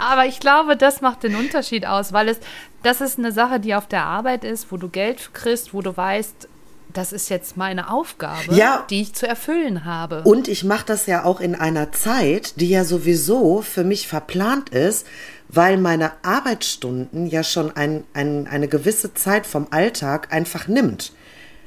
Aber 0.00 0.26
ich 0.26 0.40
glaube, 0.40 0.76
das 0.76 1.00
macht 1.00 1.22
den 1.22 1.36
Unterschied 1.36 1.86
aus, 1.86 2.12
weil 2.12 2.28
es, 2.28 2.38
das 2.82 3.00
ist 3.00 3.18
eine 3.18 3.30
Sache, 3.32 3.60
die 3.60 3.74
auf 3.74 3.86
der 3.86 4.04
Arbeit 4.04 4.42
ist, 4.44 4.72
wo 4.72 4.76
du 4.76 4.88
Geld 4.88 5.30
kriegst, 5.32 5.72
wo 5.72 5.80
du 5.80 5.96
weißt, 5.96 6.48
das 6.94 7.12
ist 7.12 7.28
jetzt 7.28 7.56
meine 7.56 7.90
Aufgabe, 7.90 8.54
Ja. 8.54 8.84
die 8.88 9.02
ich 9.02 9.14
zu 9.14 9.26
erfüllen 9.28 9.84
habe. 9.84 10.22
Und 10.22 10.48
ich 10.48 10.64
mache 10.64 10.86
das 10.86 11.06
ja 11.06 11.24
auch 11.24 11.40
in 11.40 11.54
einer 11.54 11.92
Zeit, 11.92 12.60
die 12.60 12.68
ja 12.70 12.84
sowieso 12.84 13.60
für 13.62 13.84
mich 13.84 14.08
verplant 14.08 14.70
ist, 14.70 15.06
weil 15.48 15.76
meine 15.76 16.12
Arbeitsstunden 16.22 17.26
ja 17.26 17.42
schon 17.42 17.74
ein, 17.76 18.04
ein, 18.14 18.46
eine 18.46 18.68
gewisse 18.68 19.12
Zeit 19.14 19.46
vom 19.46 19.66
Alltag 19.70 20.32
einfach 20.32 20.68
nimmt. 20.68 21.12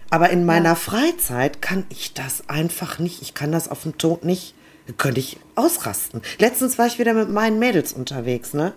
Aber 0.09 0.29
in 0.29 0.45
meiner 0.45 0.75
Freizeit 0.75 1.61
kann 1.61 1.85
ich 1.89 2.13
das 2.13 2.47
einfach 2.49 2.97
nicht. 2.97 3.21
Ich 3.21 3.33
kann 3.33 3.51
das 3.51 3.67
auf 3.69 3.83
dem 3.83 3.97
Tod 3.97 4.23
nicht. 4.23 4.53
Könnte 4.97 5.19
ich 5.19 5.37
ausrasten. 5.55 6.21
Letztens 6.39 6.77
war 6.77 6.87
ich 6.87 6.97
wieder 6.97 7.13
mit 7.13 7.29
meinen 7.29 7.59
Mädels 7.59 7.91
unterwegs, 7.91 8.53
ne? 8.53 8.71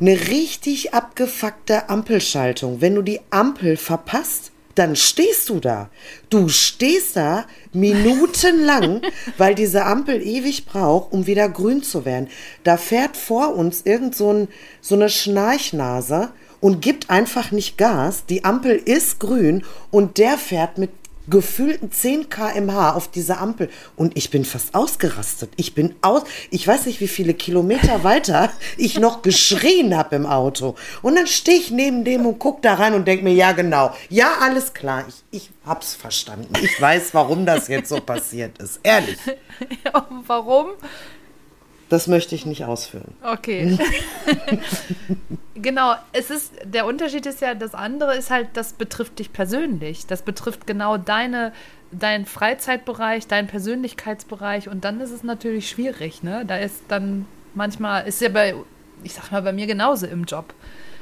Eine 0.00 0.28
richtig 0.28 0.94
abgefuckte 0.94 1.88
Ampelschaltung. 1.88 2.80
Wenn 2.80 2.94
du 2.94 3.02
die 3.02 3.20
Ampel 3.30 3.76
verpasst, 3.76 4.52
dann 4.76 4.94
stehst 4.94 5.48
du 5.48 5.58
da. 5.58 5.90
Du 6.30 6.48
stehst 6.48 7.16
da 7.16 7.46
minutenlang, 7.72 9.02
weil 9.38 9.56
diese 9.56 9.84
Ampel 9.84 10.22
ewig 10.24 10.66
braucht, 10.66 11.12
um 11.12 11.26
wieder 11.26 11.48
grün 11.48 11.82
zu 11.82 12.04
werden. 12.04 12.28
Da 12.62 12.76
fährt 12.76 13.16
vor 13.16 13.56
uns 13.56 13.82
irgend 13.82 14.14
so, 14.14 14.32
ein, 14.32 14.48
so 14.80 14.94
eine 14.94 15.08
Schnarchnase 15.08 16.30
und 16.60 16.80
gibt 16.80 17.10
einfach 17.10 17.50
nicht 17.50 17.76
Gas. 17.76 18.24
Die 18.26 18.44
Ampel 18.44 18.76
ist 18.76 19.18
grün 19.18 19.64
und 19.90 20.18
der 20.18 20.38
fährt 20.38 20.78
mit 20.78 20.90
gefühlten 21.30 21.92
10 21.92 22.28
km/h 22.30 22.92
auf 22.92 23.08
diese 23.08 23.38
Ampel 23.38 23.68
und 23.96 24.16
ich 24.16 24.30
bin 24.30 24.44
fast 24.44 24.74
ausgerastet. 24.74 25.50
Ich 25.56 25.74
bin 25.74 25.94
aus, 26.02 26.22
ich 26.50 26.66
weiß 26.66 26.86
nicht, 26.86 27.00
wie 27.00 27.08
viele 27.08 27.34
Kilometer 27.34 28.04
weiter 28.04 28.50
ich 28.76 28.98
noch 28.98 29.22
geschrien 29.22 29.96
habe 29.96 30.16
im 30.16 30.26
Auto. 30.26 30.74
Und 31.02 31.16
dann 31.16 31.26
stehe 31.26 31.58
ich 31.58 31.70
neben 31.70 32.04
dem 32.04 32.26
und 32.26 32.38
gucke 32.38 32.60
da 32.62 32.74
rein 32.74 32.94
und 32.94 33.06
denke 33.06 33.24
mir, 33.24 33.34
ja 33.34 33.52
genau, 33.52 33.92
ja 34.08 34.32
alles 34.40 34.74
klar, 34.74 35.04
ich, 35.08 35.24
ich 35.30 35.50
hab's 35.64 35.94
verstanden. 35.94 36.52
Ich 36.62 36.80
weiß, 36.80 37.14
warum 37.14 37.46
das 37.46 37.68
jetzt 37.68 37.88
so 37.88 38.00
passiert 38.00 38.58
ist. 38.58 38.80
Ehrlich, 38.82 39.18
Und 40.08 40.28
Warum? 40.28 40.68
Das 41.88 42.06
möchte 42.06 42.34
ich 42.34 42.44
nicht 42.46 42.64
ausführen. 42.64 43.14
Okay. 43.22 43.78
genau, 45.54 45.94
es 46.12 46.30
ist, 46.30 46.52
der 46.64 46.86
Unterschied 46.86 47.26
ist 47.26 47.40
ja, 47.40 47.54
das 47.54 47.74
andere 47.74 48.16
ist 48.16 48.30
halt, 48.30 48.48
das 48.54 48.72
betrifft 48.72 49.18
dich 49.18 49.32
persönlich. 49.32 50.06
Das 50.06 50.22
betrifft 50.22 50.66
genau 50.66 50.96
deine, 50.98 51.52
deinen 51.90 52.26
Freizeitbereich, 52.26 53.26
deinen 53.26 53.48
Persönlichkeitsbereich 53.48 54.68
und 54.68 54.84
dann 54.84 55.00
ist 55.00 55.10
es 55.10 55.22
natürlich 55.22 55.68
schwierig, 55.68 56.22
ne? 56.22 56.44
Da 56.46 56.56
ist 56.56 56.82
dann 56.88 57.26
manchmal, 57.54 58.06
ist 58.06 58.20
ja 58.20 58.28
bei, 58.28 58.54
ich 59.02 59.14
sag 59.14 59.32
mal, 59.32 59.42
bei 59.42 59.52
mir 59.52 59.66
genauso 59.66 60.06
im 60.06 60.24
Job. 60.24 60.54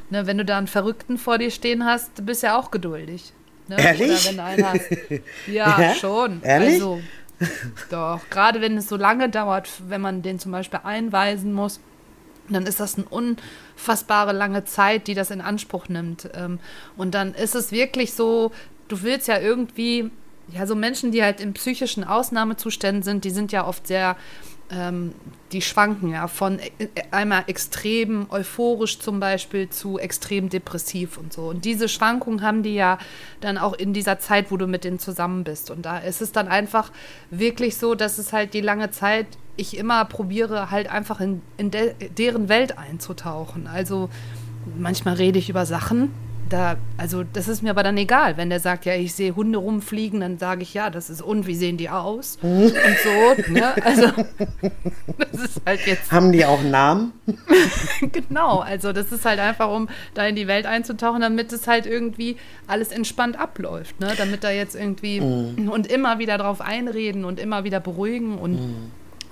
Ne, 0.08 0.24
wenn 0.26 0.38
du 0.38 0.44
da 0.44 0.56
einen 0.56 0.68
Verrückten 0.68 1.18
vor 1.18 1.38
dir 1.38 1.50
stehen 1.50 1.84
hast, 1.84 2.16
du 2.16 2.22
bist 2.22 2.44
ja 2.44 2.56
auch 2.56 2.70
geduldig. 2.70 3.32
Ne? 3.66 3.76
Ehrlich? 3.76 4.28
Oder 4.28 4.28
wenn 4.28 4.36
du 4.36 4.42
einen 4.44 4.72
hast. 4.72 4.90
Ja, 5.48 5.80
Ja? 5.80 5.94
schon. 5.94 6.40
Ehrlich? 6.44 6.74
Also, 6.74 7.00
doch, 7.90 8.20
gerade 8.30 8.60
wenn 8.60 8.76
es 8.76 8.88
so 8.88 8.96
lange 8.96 9.28
dauert, 9.28 9.68
wenn 9.88 10.00
man 10.00 10.22
den 10.22 10.38
zum 10.38 10.52
Beispiel 10.52 10.80
einweisen 10.82 11.52
muss, 11.52 11.80
dann 12.48 12.66
ist 12.66 12.80
das 12.80 12.96
eine 12.96 13.06
unfassbare 13.08 14.32
lange 14.32 14.64
Zeit, 14.64 15.06
die 15.08 15.14
das 15.14 15.30
in 15.30 15.40
Anspruch 15.40 15.88
nimmt. 15.88 16.30
Ähm, 16.34 16.60
Und 16.96 17.14
dann 17.14 17.34
ist 17.34 17.54
es 17.54 17.72
wirklich 17.72 18.14
so, 18.14 18.52
du 18.88 19.02
willst 19.02 19.28
ja 19.28 19.38
irgendwie, 19.38 20.10
ja, 20.48 20.66
so 20.66 20.74
Menschen, 20.74 21.10
die 21.10 21.22
halt 21.22 21.40
in 21.40 21.54
psychischen 21.54 22.04
Ausnahmezuständen 22.04 23.02
sind, 23.02 23.24
die 23.24 23.30
sind 23.30 23.52
ja 23.52 23.66
oft 23.66 23.86
sehr, 23.86 24.16
ähm, 24.70 25.12
die 25.52 25.62
schwanken 25.62 26.10
ja 26.10 26.26
von 26.26 26.58
e- 26.58 26.88
einmal 27.10 27.44
extrem 27.46 28.26
euphorisch 28.30 28.98
zum 28.98 29.20
Beispiel 29.20 29.68
zu 29.68 29.98
extrem 29.98 30.48
depressiv 30.48 31.18
und 31.18 31.32
so. 31.32 31.48
Und 31.48 31.64
diese 31.64 31.88
Schwankungen 31.88 32.42
haben 32.42 32.62
die 32.62 32.74
ja 32.74 32.98
dann 33.40 33.58
auch 33.58 33.74
in 33.74 33.92
dieser 33.92 34.18
Zeit, 34.18 34.50
wo 34.50 34.56
du 34.56 34.66
mit 34.66 34.84
denen 34.84 34.98
zusammen 34.98 35.44
bist. 35.44 35.70
Und 35.70 35.86
da 35.86 35.98
ist 35.98 36.20
es 36.20 36.32
dann 36.32 36.48
einfach 36.48 36.90
wirklich 37.30 37.76
so, 37.76 37.94
dass 37.94 38.18
es 38.18 38.32
halt 38.32 38.54
die 38.54 38.60
lange 38.60 38.90
Zeit 38.90 39.26
ich 39.56 39.76
immer 39.76 40.04
probiere, 40.04 40.70
halt 40.70 40.90
einfach 40.90 41.20
in, 41.20 41.40
in 41.56 41.70
de, 41.70 41.94
deren 42.10 42.48
Welt 42.48 42.76
einzutauchen. 42.76 43.66
Also 43.66 44.10
manchmal 44.78 45.14
rede 45.14 45.38
ich 45.38 45.48
über 45.48 45.64
Sachen, 45.64 46.12
da, 46.48 46.76
also 46.96 47.24
das 47.24 47.48
ist 47.48 47.62
mir 47.62 47.70
aber 47.70 47.82
dann 47.82 47.96
egal. 47.96 48.36
Wenn 48.36 48.50
der 48.50 48.60
sagt, 48.60 48.84
ja, 48.84 48.94
ich 48.94 49.14
sehe 49.14 49.34
Hunde 49.34 49.58
rumfliegen, 49.58 50.20
dann 50.20 50.38
sage 50.38 50.62
ich, 50.62 50.74
ja, 50.74 50.90
das 50.90 51.10
ist 51.10 51.22
und, 51.22 51.46
wie 51.46 51.54
sehen 51.54 51.76
die 51.76 51.88
aus? 51.88 52.38
und 52.42 52.72
so, 52.72 53.52
ne? 53.52 53.74
Also 53.84 54.06
das 55.18 55.40
ist 55.40 55.60
halt 55.64 55.86
jetzt 55.86 56.12
Haben 56.12 56.32
die 56.32 56.44
auch 56.44 56.60
einen 56.60 56.70
Namen? 56.70 57.12
genau, 58.12 58.60
also 58.60 58.92
das 58.92 59.12
ist 59.12 59.24
halt 59.24 59.40
einfach, 59.40 59.70
um 59.70 59.88
da 60.14 60.26
in 60.26 60.36
die 60.36 60.46
Welt 60.46 60.66
einzutauchen, 60.66 61.20
damit 61.20 61.52
es 61.52 61.66
halt 61.66 61.86
irgendwie 61.86 62.36
alles 62.66 62.88
entspannt 62.88 63.38
abläuft, 63.38 64.00
ne? 64.00 64.12
Damit 64.16 64.44
da 64.44 64.50
jetzt 64.50 64.74
irgendwie 64.74 65.20
und 65.20 65.86
immer 65.86 66.18
wieder 66.18 66.38
drauf 66.38 66.60
einreden 66.60 67.24
und 67.24 67.40
immer 67.40 67.64
wieder 67.64 67.80
beruhigen 67.80 68.38
und 68.38 68.58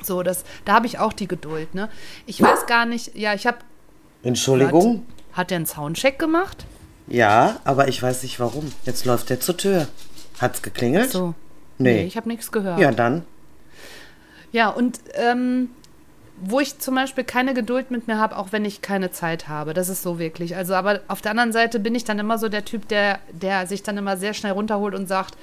so, 0.02 0.22
das, 0.22 0.44
da 0.64 0.74
habe 0.74 0.86
ich 0.86 0.98
auch 0.98 1.12
die 1.12 1.28
Geduld, 1.28 1.74
ne? 1.74 1.88
Ich 2.26 2.40
weiß 2.40 2.66
gar 2.66 2.86
nicht, 2.86 3.16
ja, 3.16 3.34
ich 3.34 3.46
habe, 3.46 3.58
Entschuldigung? 4.22 5.06
hat 5.32 5.50
der 5.50 5.56
einen 5.56 5.66
Soundcheck 5.66 6.18
gemacht? 6.18 6.66
Ja, 7.06 7.60
aber 7.64 7.88
ich 7.88 8.02
weiß 8.02 8.22
nicht 8.22 8.40
warum. 8.40 8.72
Jetzt 8.84 9.04
läuft 9.04 9.30
der 9.30 9.40
zur 9.40 9.56
Tür. 9.56 9.88
Hat's 10.40 10.62
geklingelt? 10.62 11.10
So. 11.10 11.34
Nee. 11.78 12.04
ich 12.04 12.16
habe 12.16 12.28
nichts 12.28 12.52
gehört. 12.52 12.78
Ja, 12.78 12.92
dann. 12.92 13.24
Ja, 14.52 14.68
und 14.68 15.00
ähm, 15.14 15.70
wo 16.40 16.60
ich 16.60 16.78
zum 16.78 16.94
Beispiel 16.94 17.24
keine 17.24 17.54
Geduld 17.54 17.90
mit 17.90 18.06
mir 18.06 18.18
habe, 18.18 18.36
auch 18.36 18.52
wenn 18.52 18.64
ich 18.64 18.82
keine 18.82 19.10
Zeit 19.10 19.48
habe. 19.48 19.74
Das 19.74 19.88
ist 19.88 20.02
so 20.02 20.18
wirklich. 20.18 20.56
Also, 20.56 20.74
aber 20.74 21.00
auf 21.08 21.20
der 21.20 21.32
anderen 21.32 21.52
Seite 21.52 21.78
bin 21.78 21.94
ich 21.94 22.04
dann 22.04 22.18
immer 22.18 22.38
so 22.38 22.48
der 22.48 22.64
Typ, 22.64 22.88
der, 22.88 23.18
der 23.32 23.66
sich 23.66 23.82
dann 23.82 23.96
immer 23.96 24.16
sehr 24.16 24.34
schnell 24.34 24.52
runterholt 24.52 24.94
und 24.94 25.06
sagt, 25.06 25.36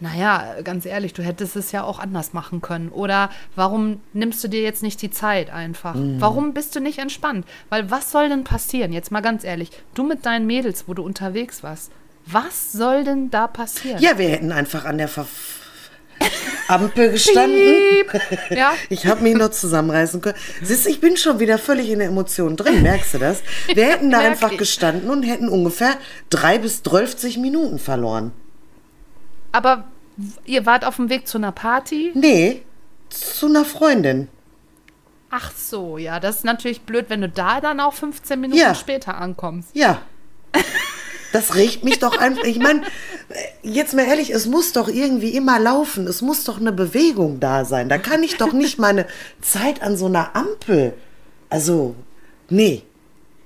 naja, 0.00 0.56
ganz 0.62 0.84
ehrlich, 0.84 1.14
du 1.14 1.22
hättest 1.22 1.56
es 1.56 1.72
ja 1.72 1.82
auch 1.82 1.98
anders 1.98 2.32
machen 2.34 2.60
können. 2.60 2.90
Oder 2.90 3.30
warum 3.54 4.00
nimmst 4.12 4.44
du 4.44 4.48
dir 4.48 4.60
jetzt 4.60 4.82
nicht 4.82 5.00
die 5.00 5.10
Zeit 5.10 5.50
einfach? 5.50 5.94
Warum 5.96 6.52
bist 6.52 6.74
du 6.76 6.80
nicht 6.80 6.98
entspannt? 6.98 7.46
Weil 7.70 7.90
was 7.90 8.10
soll 8.10 8.28
denn 8.28 8.44
passieren? 8.44 8.92
Jetzt 8.92 9.10
mal 9.10 9.22
ganz 9.22 9.42
ehrlich, 9.42 9.70
du 9.94 10.02
mit 10.02 10.26
deinen 10.26 10.46
Mädels, 10.46 10.84
wo 10.86 10.94
du 10.94 11.02
unterwegs 11.02 11.62
warst, 11.62 11.90
was 12.26 12.72
soll 12.72 13.04
denn 13.04 13.30
da 13.30 13.46
passieren? 13.46 14.00
Ja, 14.02 14.18
wir 14.18 14.28
hätten 14.28 14.52
einfach 14.52 14.84
an 14.84 14.98
der 14.98 15.08
Ver 15.08 15.26
Ampel 16.68 17.12
gestanden. 17.12 17.58
Ja, 18.50 18.74
Ich 18.88 19.06
habe 19.06 19.22
mich 19.22 19.34
nur 19.34 19.52
zusammenreißen 19.52 20.20
können. 20.20 20.36
Siehst, 20.62 20.86
ich 20.86 21.00
bin 21.00 21.16
schon 21.16 21.38
wieder 21.38 21.58
völlig 21.58 21.90
in 21.90 22.00
der 22.00 22.08
Emotion 22.08 22.56
drin, 22.56 22.82
merkst 22.82 23.14
du 23.14 23.18
das? 23.18 23.42
Wir 23.72 23.86
hätten 23.86 24.10
da 24.10 24.18
einfach 24.18 24.52
ich. 24.52 24.58
gestanden 24.58 25.10
und 25.10 25.22
hätten 25.22 25.48
ungefähr 25.48 25.96
drei 26.30 26.58
bis 26.58 26.82
12 26.82 27.36
Minuten 27.36 27.78
verloren. 27.78 28.32
Aber 29.56 29.84
ihr 30.44 30.66
wart 30.66 30.84
auf 30.84 30.96
dem 30.96 31.08
Weg 31.08 31.26
zu 31.26 31.38
einer 31.38 31.52
Party? 31.52 32.12
Nee, 32.14 32.62
zu 33.08 33.46
einer 33.46 33.64
Freundin. 33.64 34.28
Ach 35.30 35.50
so, 35.56 35.98
ja, 35.98 36.20
das 36.20 36.36
ist 36.36 36.44
natürlich 36.44 36.82
blöd, 36.82 37.06
wenn 37.08 37.20
du 37.20 37.28
da 37.28 37.60
dann 37.60 37.80
auch 37.80 37.92
15 37.94 38.40
Minuten 38.40 38.60
Ja. 38.60 38.74
später 38.74 39.16
ankommst. 39.18 39.70
Ja. 39.74 40.00
Das 41.32 41.54
regt 41.54 41.84
mich 41.84 41.98
doch 41.98 42.16
einfach. 42.16 42.44
Ich 42.44 42.58
meine, 42.58 42.82
jetzt 43.62 43.92
mal 43.92 44.06
ehrlich, 44.06 44.30
es 44.30 44.46
muss 44.46 44.72
doch 44.72 44.88
irgendwie 44.88 45.30
immer 45.30 45.58
laufen. 45.58 46.06
Es 46.06 46.22
muss 46.22 46.44
doch 46.44 46.58
eine 46.58 46.72
Bewegung 46.72 47.40
da 47.40 47.64
sein. 47.66 47.88
Da 47.90 47.98
kann 47.98 48.22
ich 48.22 48.36
doch 48.38 48.52
nicht 48.54 48.78
meine 48.78 49.06
Zeit 49.42 49.82
an 49.82 49.96
so 49.98 50.06
einer 50.06 50.34
Ampel. 50.34 50.94
Also, 51.50 51.94
nee. 52.48 52.84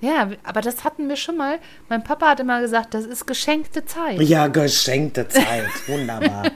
Ja, 0.00 0.30
aber 0.45 0.61
das 0.62 0.85
hatten 0.85 1.09
wir 1.09 1.16
schon 1.16 1.37
mal. 1.37 1.59
Mein 1.88 2.02
Papa 2.02 2.30
hat 2.30 2.40
immer 2.40 2.61
gesagt, 2.61 2.95
das 2.95 3.04
ist 3.04 3.26
geschenkte 3.26 3.85
Zeit. 3.85 4.21
Ja, 4.23 4.47
geschenkte 4.47 5.28
Zeit. 5.28 5.69
Wunderbar. 5.87 6.50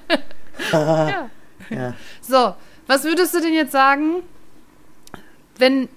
Ja. 0.73 1.31
Ja. 1.71 1.95
So, 2.21 2.55
was 2.87 3.05
würdest 3.05 3.35
du 3.35 3.41
denn 3.41 3.55
jetzt 3.55 3.73
sagen, 3.73 4.23
wenn 5.57 5.89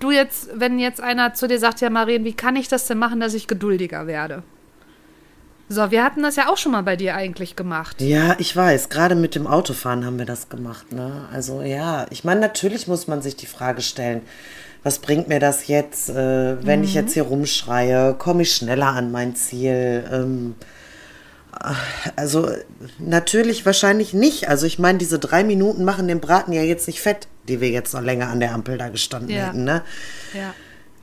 du 0.00 0.10
jetzt, 0.10 0.48
wenn 0.52 0.80
jetzt 0.80 1.00
einer 1.00 1.32
zu 1.34 1.46
dir 1.46 1.60
sagt, 1.60 1.80
ja, 1.80 1.90
Marien, 1.90 2.24
wie 2.24 2.32
kann 2.32 2.56
ich 2.56 2.66
das 2.66 2.88
denn 2.88 2.98
machen, 2.98 3.20
dass 3.20 3.32
ich 3.32 3.46
geduldiger 3.46 4.08
werde? 4.08 4.42
So, 5.68 5.90
wir 5.90 6.04
hatten 6.04 6.22
das 6.22 6.36
ja 6.36 6.48
auch 6.48 6.56
schon 6.56 6.72
mal 6.72 6.82
bei 6.82 6.94
dir 6.94 7.16
eigentlich 7.16 7.56
gemacht. 7.56 8.00
Ja, 8.00 8.36
ich 8.38 8.54
weiß. 8.54 8.88
Gerade 8.88 9.16
mit 9.16 9.34
dem 9.34 9.48
Autofahren 9.48 10.04
haben 10.04 10.18
wir 10.18 10.26
das 10.26 10.48
gemacht. 10.48 10.92
Ne? 10.92 11.28
Also 11.32 11.62
ja, 11.62 12.06
ich 12.10 12.22
meine, 12.22 12.40
natürlich 12.40 12.86
muss 12.86 13.08
man 13.08 13.20
sich 13.20 13.34
die 13.34 13.46
Frage 13.46 13.82
stellen, 13.82 14.22
was 14.86 15.00
bringt 15.00 15.26
mir 15.26 15.40
das 15.40 15.66
jetzt, 15.66 16.10
äh, 16.10 16.64
wenn 16.64 16.84
ich 16.84 16.94
jetzt 16.94 17.14
hier 17.14 17.24
rumschreie? 17.24 18.14
Komme 18.16 18.42
ich 18.42 18.54
schneller 18.54 18.86
an 18.86 19.10
mein 19.10 19.34
Ziel? 19.34 20.04
Ähm, 20.12 20.54
also 22.14 22.48
natürlich 23.00 23.66
wahrscheinlich 23.66 24.14
nicht. 24.14 24.48
Also 24.48 24.64
ich 24.64 24.78
meine, 24.78 24.98
diese 24.98 25.18
drei 25.18 25.42
Minuten 25.42 25.82
machen 25.82 26.06
den 26.06 26.20
Braten 26.20 26.52
ja 26.52 26.62
jetzt 26.62 26.86
nicht 26.86 27.00
fett, 27.00 27.26
die 27.48 27.60
wir 27.60 27.70
jetzt 27.70 27.94
noch 27.94 28.00
länger 28.00 28.28
an 28.28 28.38
der 28.38 28.54
Ampel 28.54 28.78
da 28.78 28.88
gestanden 28.88 29.30
Ja. 29.30 29.48
hätten. 29.48 29.64
Ne? 29.64 29.82
Ja. 30.32 30.54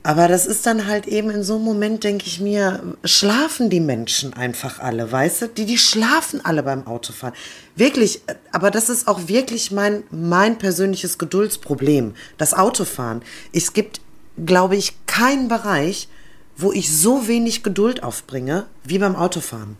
Aber 0.06 0.28
das 0.28 0.44
ist 0.44 0.66
dann 0.66 0.86
halt 0.86 1.06
eben 1.06 1.30
in 1.30 1.42
so 1.42 1.54
einem 1.54 1.64
Moment, 1.64 2.04
denke 2.04 2.26
ich 2.26 2.38
mir, 2.38 2.94
schlafen 3.04 3.70
die 3.70 3.80
Menschen 3.80 4.34
einfach 4.34 4.78
alle, 4.78 5.10
weißt 5.10 5.42
du? 5.42 5.48
Die, 5.48 5.64
die 5.64 5.78
schlafen 5.78 6.44
alle 6.44 6.62
beim 6.62 6.86
Autofahren. 6.86 7.34
Wirklich, 7.74 8.20
äh, 8.26 8.34
aber 8.52 8.70
das 8.70 8.90
ist 8.90 9.08
auch 9.08 9.28
wirklich 9.28 9.70
mein, 9.70 10.04
mein 10.10 10.58
persönliches 10.58 11.16
Geduldsproblem, 11.16 12.14
das 12.36 12.52
Autofahren. 12.52 13.22
Es 13.54 13.72
gibt, 13.72 14.02
glaube 14.44 14.76
ich, 14.76 14.92
keinen 15.06 15.48
Bereich, 15.48 16.08
wo 16.54 16.70
ich 16.70 16.94
so 16.94 17.26
wenig 17.26 17.62
Geduld 17.62 18.02
aufbringe 18.02 18.66
wie 18.84 18.98
beim 18.98 19.16
Autofahren. 19.16 19.78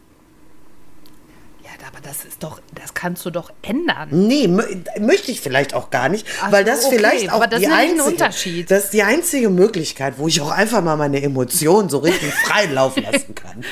Das 2.04 2.24
ist 2.24 2.42
doch, 2.42 2.60
das 2.74 2.92
kannst 2.94 3.24
du 3.24 3.30
doch 3.30 3.50
ändern. 3.62 4.08
Nee, 4.12 4.46
möchte 4.98 5.30
ich 5.32 5.40
vielleicht 5.40 5.74
auch 5.74 5.90
gar 5.90 6.08
nicht, 6.08 6.26
Ach 6.42 6.52
weil 6.52 6.62
das 6.64 6.84
okay, 6.84 6.96
vielleicht 6.96 7.32
auch 7.32 7.44
das 7.46 7.60
die 7.60 7.66
einzige, 7.66 8.04
Unterschied. 8.04 8.70
das 8.70 8.84
ist 8.84 8.92
die 8.92 9.02
einzige 9.02 9.48
Möglichkeit, 9.50 10.14
wo 10.18 10.28
ich 10.28 10.40
auch 10.40 10.50
einfach 10.50 10.82
mal 10.82 10.96
meine 10.96 11.22
Emotionen 11.22 11.88
so 11.88 11.98
richtig 11.98 12.32
frei 12.46 12.66
laufen 12.66 13.02
lassen 13.04 13.34
kann. 13.34 13.64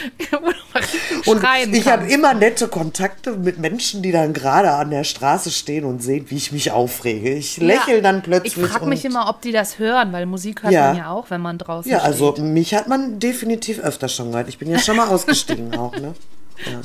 Und 1.27 1.43
ich 1.73 1.87
habe 1.89 2.07
immer 2.07 2.35
nette 2.35 2.69
Kontakte 2.69 3.33
mit 3.33 3.59
Menschen, 3.59 4.03
die 4.03 4.12
dann 4.12 4.33
gerade 4.33 4.71
an 4.73 4.91
der 4.91 5.05
Straße 5.05 5.51
stehen 5.51 5.85
und 5.85 6.03
sehen, 6.03 6.27
wie 6.29 6.37
ich 6.37 6.53
mich 6.53 6.71
aufrege. 6.71 7.35
Ich 7.35 7.59
lächle 7.59 7.97
Ja, 7.97 8.01
dann 8.01 8.23
plötzlich. 8.23 8.57
Ich 8.57 8.67
frage 8.71 8.87
mich 8.87 9.05
immer, 9.05 9.29
ob 9.29 9.43
die 9.43 9.53
das 9.53 9.79
hören, 9.79 10.12
weil 10.12 10.27
Musik 10.27 10.62
hört 10.62 10.73
Ja. 10.73 10.89
man 10.89 10.97
ja 10.97 11.11
auch, 11.11 11.31
wenn 11.31 11.41
man 11.41 11.59
draußen 11.59 11.91
Ja, 11.91 11.99
also 11.99 12.33
steht. 12.33 12.45
mich 12.45 12.75
hat 12.75 12.89
man 12.89 13.19
definitiv 13.19 13.79
öfter 13.79 14.09
schon 14.09 14.31
gehört. 14.33 14.49
Ich 14.49 14.59
bin 14.59 14.71
ja 14.71 14.79
schon 14.79 14.97
mal 14.97 15.09
ausgestiegen 15.12 15.75
auch, 15.77 15.93
ne? 15.97 16.15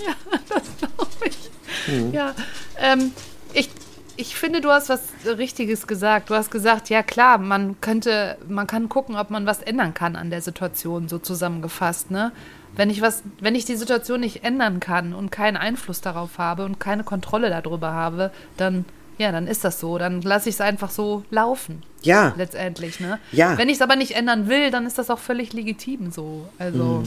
Ja, 2.11 2.33
ähm, 2.77 3.11
ich, 3.53 3.69
ich 4.17 4.35
finde, 4.35 4.61
du 4.61 4.69
hast 4.69 4.89
was 4.89 5.01
Richtiges 5.25 5.87
gesagt. 5.87 6.29
Du 6.29 6.35
hast 6.35 6.51
gesagt, 6.51 6.89
ja 6.89 7.03
klar, 7.03 7.37
man 7.37 7.79
könnte, 7.81 8.37
man 8.47 8.67
kann 8.67 8.89
gucken, 8.89 9.15
ob 9.15 9.29
man 9.29 9.45
was 9.45 9.61
ändern 9.61 9.93
kann 9.93 10.15
an 10.15 10.29
der 10.29 10.41
Situation, 10.41 11.07
so 11.07 11.19
zusammengefasst, 11.19 12.11
ne? 12.11 12.31
Wenn 12.75 12.89
ich 12.89 13.01
was, 13.01 13.23
wenn 13.39 13.55
ich 13.55 13.65
die 13.65 13.75
Situation 13.75 14.19
nicht 14.19 14.43
ändern 14.43 14.79
kann 14.79 15.13
und 15.13 15.31
keinen 15.31 15.57
Einfluss 15.57 16.01
darauf 16.01 16.37
habe 16.37 16.65
und 16.65 16.79
keine 16.79 17.03
Kontrolle 17.03 17.49
darüber 17.49 17.91
habe, 17.91 18.31
dann, 18.55 18.85
ja, 19.17 19.31
dann 19.31 19.47
ist 19.47 19.63
das 19.63 19.79
so. 19.79 19.97
Dann 19.97 20.21
lasse 20.21 20.49
ich 20.49 20.55
es 20.55 20.61
einfach 20.61 20.91
so 20.91 21.23
laufen. 21.31 21.81
Ja. 22.03 22.33
Letztendlich, 22.37 22.99
ne? 22.99 23.19
Ja. 23.31 23.57
Wenn 23.57 23.69
ich 23.69 23.75
es 23.75 23.81
aber 23.81 23.95
nicht 23.95 24.15
ändern 24.15 24.47
will, 24.47 24.69
dann 24.69 24.85
ist 24.85 24.99
das 24.99 25.09
auch 25.09 25.17
völlig 25.17 25.53
legitim 25.53 26.11
so. 26.11 26.47
Also. 26.59 26.83
Mhm. 26.83 27.03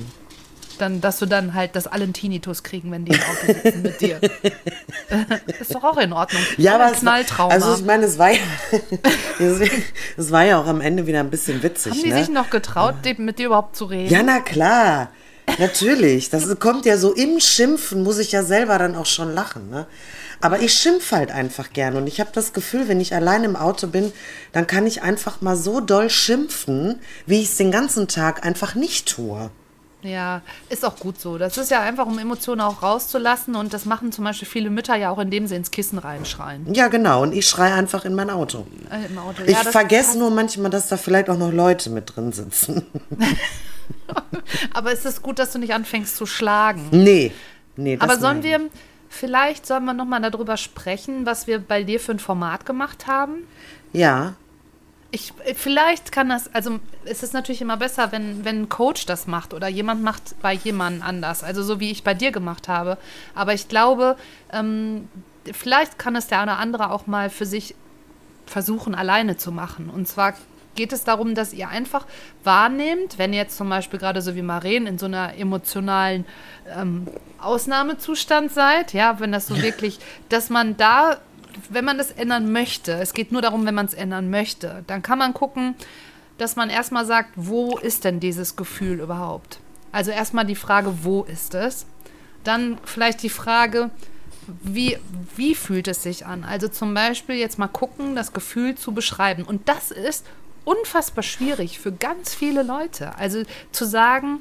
Dann, 0.80 1.00
dass 1.00 1.18
du 1.18 1.26
dann 1.26 1.54
halt, 1.54 1.76
dass 1.76 1.86
alle 1.86 2.04
einen 2.04 2.12
Tinnitus 2.12 2.62
kriegen, 2.62 2.90
wenn 2.90 3.04
die 3.04 3.12
im 3.12 3.20
Auto 3.20 3.52
sitzen 3.52 3.82
mit 3.82 4.00
dir. 4.00 4.20
ist 5.60 5.74
doch 5.74 5.84
auch 5.84 5.98
in 5.98 6.12
Ordnung. 6.12 6.40
Ja, 6.56 6.76
aber 6.76 6.84
war, 6.84 6.92
Knalltrauma. 6.92 7.52
also 7.52 7.74
ich 7.74 7.84
meine, 7.84 8.06
es 8.06 8.18
war 8.18 8.30
ja, 8.30 8.38
es 10.16 10.30
war 10.30 10.44
ja 10.44 10.60
auch 10.60 10.66
am 10.66 10.80
Ende 10.80 11.06
wieder 11.06 11.20
ein 11.20 11.30
bisschen 11.30 11.62
witzig, 11.62 11.92
Haben 11.92 12.02
die 12.02 12.10
ne? 12.10 12.18
sich 12.18 12.28
noch 12.30 12.50
getraut, 12.50 12.94
mit 13.18 13.38
dir 13.38 13.46
überhaupt 13.46 13.76
zu 13.76 13.84
reden? 13.84 14.10
Ja, 14.10 14.22
na 14.22 14.40
klar. 14.40 15.10
Natürlich. 15.58 16.30
Das 16.30 16.58
kommt 16.58 16.86
ja 16.86 16.96
so 16.96 17.12
im 17.12 17.40
Schimpfen, 17.40 18.02
muss 18.02 18.18
ich 18.18 18.32
ja 18.32 18.42
selber 18.42 18.78
dann 18.78 18.94
auch 18.94 19.06
schon 19.06 19.34
lachen. 19.34 19.68
Ne? 19.68 19.86
Aber 20.40 20.60
ich 20.60 20.72
schimpfe 20.72 21.16
halt 21.16 21.30
einfach 21.30 21.72
gern. 21.72 21.96
Und 21.96 22.06
ich 22.06 22.20
habe 22.20 22.30
das 22.32 22.52
Gefühl, 22.52 22.88
wenn 22.88 23.00
ich 23.00 23.14
allein 23.14 23.44
im 23.44 23.56
Auto 23.56 23.86
bin, 23.86 24.12
dann 24.52 24.66
kann 24.66 24.86
ich 24.86 25.02
einfach 25.02 25.40
mal 25.40 25.56
so 25.56 25.80
doll 25.80 26.08
schimpfen, 26.08 27.00
wie 27.26 27.40
ich 27.40 27.48
es 27.48 27.56
den 27.56 27.70
ganzen 27.70 28.08
Tag 28.08 28.46
einfach 28.46 28.74
nicht 28.74 29.08
tue. 29.08 29.50
Ja, 30.02 30.42
ist 30.68 30.84
auch 30.84 30.96
gut 30.96 31.20
so. 31.20 31.38
Das 31.38 31.58
ist 31.58 31.70
ja 31.70 31.80
einfach, 31.80 32.06
um 32.06 32.18
Emotionen 32.18 32.60
auch 32.60 32.82
rauszulassen. 32.82 33.54
Und 33.54 33.74
das 33.74 33.84
machen 33.84 34.12
zum 34.12 34.24
Beispiel 34.24 34.48
viele 34.48 34.70
Mütter 34.70 34.96
ja 34.96 35.10
auch, 35.10 35.18
indem 35.18 35.46
sie 35.46 35.56
ins 35.56 35.70
Kissen 35.70 35.98
reinschreien. 35.98 36.72
Ja, 36.72 36.88
genau. 36.88 37.22
Und 37.22 37.34
ich 37.34 37.46
schreie 37.46 37.74
einfach 37.74 38.04
in 38.04 38.14
mein 38.14 38.30
Auto. 38.30 38.66
Äh, 38.90 39.06
Im 39.06 39.18
Auto. 39.18 39.42
Ich 39.44 39.52
ja, 39.52 39.70
vergesse 39.70 40.18
nur 40.18 40.30
manchmal, 40.30 40.70
dass 40.70 40.88
da 40.88 40.96
vielleicht 40.96 41.28
auch 41.28 41.38
noch 41.38 41.52
Leute 41.52 41.90
mit 41.90 42.16
drin 42.16 42.32
sitzen. 42.32 42.86
Aber 44.72 44.92
es 44.92 45.04
ist 45.04 45.22
gut, 45.22 45.38
dass 45.38 45.52
du 45.52 45.58
nicht 45.58 45.74
anfängst 45.74 46.16
zu 46.16 46.26
schlagen. 46.26 46.88
Nee. 46.90 47.32
Nee, 47.76 47.96
Aber 48.00 48.18
sollen 48.18 48.42
wir, 48.42 48.60
vielleicht 49.08 49.66
sollen 49.66 49.84
wir 49.84 49.94
nochmal 49.94 50.20
darüber 50.20 50.56
sprechen, 50.56 51.24
was 51.24 51.46
wir 51.46 51.58
bei 51.58 51.82
dir 51.82 52.00
für 52.00 52.12
ein 52.12 52.18
Format 52.18 52.66
gemacht 52.66 53.06
haben? 53.06 53.46
Ja. 53.92 54.34
Ich, 55.12 55.32
vielleicht 55.56 56.12
kann 56.12 56.28
das, 56.28 56.54
also 56.54 56.78
es 57.04 57.24
ist 57.24 57.34
natürlich 57.34 57.60
immer 57.62 57.76
besser, 57.76 58.12
wenn, 58.12 58.44
wenn 58.44 58.62
ein 58.62 58.68
Coach 58.68 59.06
das 59.06 59.26
macht 59.26 59.54
oder 59.54 59.66
jemand 59.66 60.02
macht 60.02 60.40
bei 60.40 60.52
jemandem 60.52 61.02
anders, 61.02 61.42
also 61.42 61.64
so 61.64 61.80
wie 61.80 61.90
ich 61.90 62.04
bei 62.04 62.14
dir 62.14 62.30
gemacht 62.30 62.68
habe. 62.68 62.96
Aber 63.34 63.52
ich 63.52 63.68
glaube, 63.68 64.16
ähm, 64.52 65.08
vielleicht 65.52 65.98
kann 65.98 66.14
es 66.14 66.28
der 66.28 66.44
oder 66.44 66.58
andere 66.58 66.92
auch 66.92 67.08
mal 67.08 67.28
für 67.28 67.46
sich 67.46 67.74
versuchen, 68.46 68.94
alleine 68.94 69.36
zu 69.36 69.52
machen. 69.52 69.90
Und 69.90 70.06
zwar 70.06 70.34
geht 70.74 70.92
es 70.92 71.04
darum, 71.04 71.34
dass 71.34 71.52
ihr 71.52 71.68
einfach 71.68 72.06
wahrnehmt, 72.44 73.18
wenn 73.18 73.32
ihr 73.32 73.40
jetzt 73.40 73.56
zum 73.56 73.68
Beispiel 73.68 73.98
gerade 73.98 74.22
so 74.22 74.34
wie 74.34 74.42
Maren 74.42 74.86
in 74.86 74.98
so 74.98 75.06
einer 75.06 75.36
emotionalen 75.36 76.24
ähm, 76.74 77.06
Ausnahmezustand 77.40 78.52
seid, 78.52 78.92
ja, 78.92 79.20
wenn 79.20 79.32
das 79.32 79.46
so 79.46 79.60
wirklich, 79.62 79.98
dass 80.28 80.50
man 80.50 80.76
da, 80.76 81.18
wenn 81.68 81.84
man 81.84 81.98
das 81.98 82.10
ändern 82.12 82.52
möchte, 82.52 82.92
es 82.92 83.12
geht 83.12 83.32
nur 83.32 83.42
darum, 83.42 83.66
wenn 83.66 83.74
man 83.74 83.86
es 83.86 83.94
ändern 83.94 84.30
möchte, 84.30 84.84
dann 84.86 85.02
kann 85.02 85.18
man 85.18 85.34
gucken, 85.34 85.74
dass 86.38 86.56
man 86.56 86.70
erstmal 86.70 87.04
sagt, 87.04 87.30
wo 87.36 87.76
ist 87.78 88.04
denn 88.04 88.20
dieses 88.20 88.56
Gefühl 88.56 89.00
überhaupt? 89.00 89.58
Also 89.92 90.10
erstmal 90.10 90.46
die 90.46 90.54
Frage, 90.54 91.04
wo 91.04 91.22
ist 91.22 91.54
es? 91.54 91.86
Dann 92.44 92.78
vielleicht 92.84 93.22
die 93.22 93.28
Frage, 93.28 93.90
wie, 94.62 94.98
wie 95.36 95.54
fühlt 95.54 95.88
es 95.88 96.02
sich 96.02 96.26
an? 96.26 96.44
Also 96.44 96.68
zum 96.68 96.94
Beispiel 96.94 97.36
jetzt 97.36 97.58
mal 97.58 97.68
gucken, 97.68 98.16
das 98.16 98.32
Gefühl 98.32 98.74
zu 98.74 98.92
beschreiben. 98.92 99.44
Und 99.44 99.68
das 99.68 99.90
ist 99.90 100.24
unfassbar 100.64 101.22
schwierig 101.22 101.78
für 101.78 101.92
ganz 101.92 102.34
viele 102.34 102.62
Leute. 102.62 103.16
Also 103.16 103.42
zu 103.72 103.84
sagen, 103.84 104.40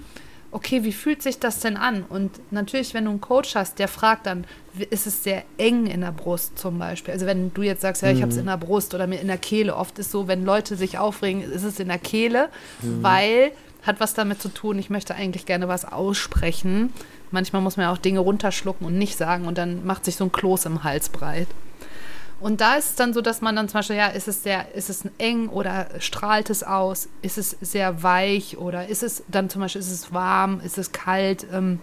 okay, 0.52 0.84
wie 0.84 0.92
fühlt 0.92 1.22
sich 1.22 1.40
das 1.40 1.60
denn 1.60 1.78
an? 1.78 2.04
Und 2.08 2.32
natürlich, 2.52 2.94
wenn 2.94 3.06
du 3.06 3.12
einen 3.12 3.22
Coach 3.22 3.56
hast, 3.56 3.80
der 3.80 3.88
fragt 3.88 4.26
dann, 4.26 4.46
ist 4.90 5.08
es 5.08 5.24
sehr 5.24 5.44
eng 5.58 5.86
in 5.86 6.02
der 6.02 6.12
Brust 6.12 6.58
zum 6.58 6.80
Beispiel? 6.80 7.14
Also 7.14 7.26
wenn 7.26 7.54
du 7.54 7.62
jetzt 7.62 7.82
sagst, 7.82 8.02
ja, 8.02 8.12
ich 8.12 8.22
habe 8.22 8.32
es 8.32 8.38
in 8.38 8.46
der 8.46 8.58
Brust 8.58 8.94
oder 8.94 9.08
mir 9.08 9.20
in 9.20 9.28
der 9.28 9.38
Kehle, 9.38 9.76
oft 9.76 10.00
ist 10.00 10.12
so, 10.12 10.28
wenn 10.28 10.46
Leute 10.46 10.76
sich 10.76 10.98
aufregen, 10.98 11.42
ist 11.42 11.64
es 11.64 11.80
in 11.80 11.88
der 11.88 12.00
Kehle, 12.00 12.50
weil 12.82 13.52
hat 13.84 14.00
was 14.00 14.14
damit 14.14 14.42
zu 14.42 14.50
tun, 14.50 14.78
ich 14.78 14.90
möchte 14.90 15.16
eigentlich 15.16 15.46
gerne 15.46 15.68
was 15.68 15.86
aussprechen. 15.86 16.92
Manchmal 17.32 17.62
muss 17.62 17.78
man 17.78 17.86
ja 17.86 17.94
auch 17.94 17.98
Dinge 17.98 18.20
runterschlucken 18.20 18.86
und 18.86 18.98
nicht 18.98 19.18
sagen 19.18 19.46
und 19.46 19.58
dann 19.58 19.86
macht 19.86 20.06
sich 20.06 20.16
so 20.16 20.26
ein 20.26 20.32
Kloß 20.32 20.66
im 20.66 20.84
Hals 20.84 21.10
breit. 21.10 21.48
Und 22.40 22.62
da 22.62 22.76
ist 22.76 22.92
es 22.92 22.96
dann 22.96 23.14
so, 23.14 23.22
dass 23.22 23.42
man 23.42 23.56
dann 23.56 23.68
zum 23.68 23.80
Beispiel, 23.80 23.98
ja, 23.98 24.08
ist 24.08 24.28
es 24.28 24.44
sehr, 24.44 24.74
ist 24.74 24.90
es 24.90 25.04
eng 25.18 25.50
oder 25.50 25.88
strahlt 26.00 26.50
es 26.50 26.64
aus? 26.64 27.10
Ist 27.22 27.38
es 27.38 27.58
sehr 27.62 28.02
weich 28.02 28.58
oder 28.58 28.88
ist 28.88 29.04
es 29.04 29.24
dann 29.28 29.50
zum 29.50 29.62
Beispiel, 29.62 29.82
ist 29.82 29.92
es 29.92 30.14
warm, 30.14 30.62
ist 30.62 30.78
es 30.78 30.92
kalt? 30.92 31.46
Ähm, 31.52 31.80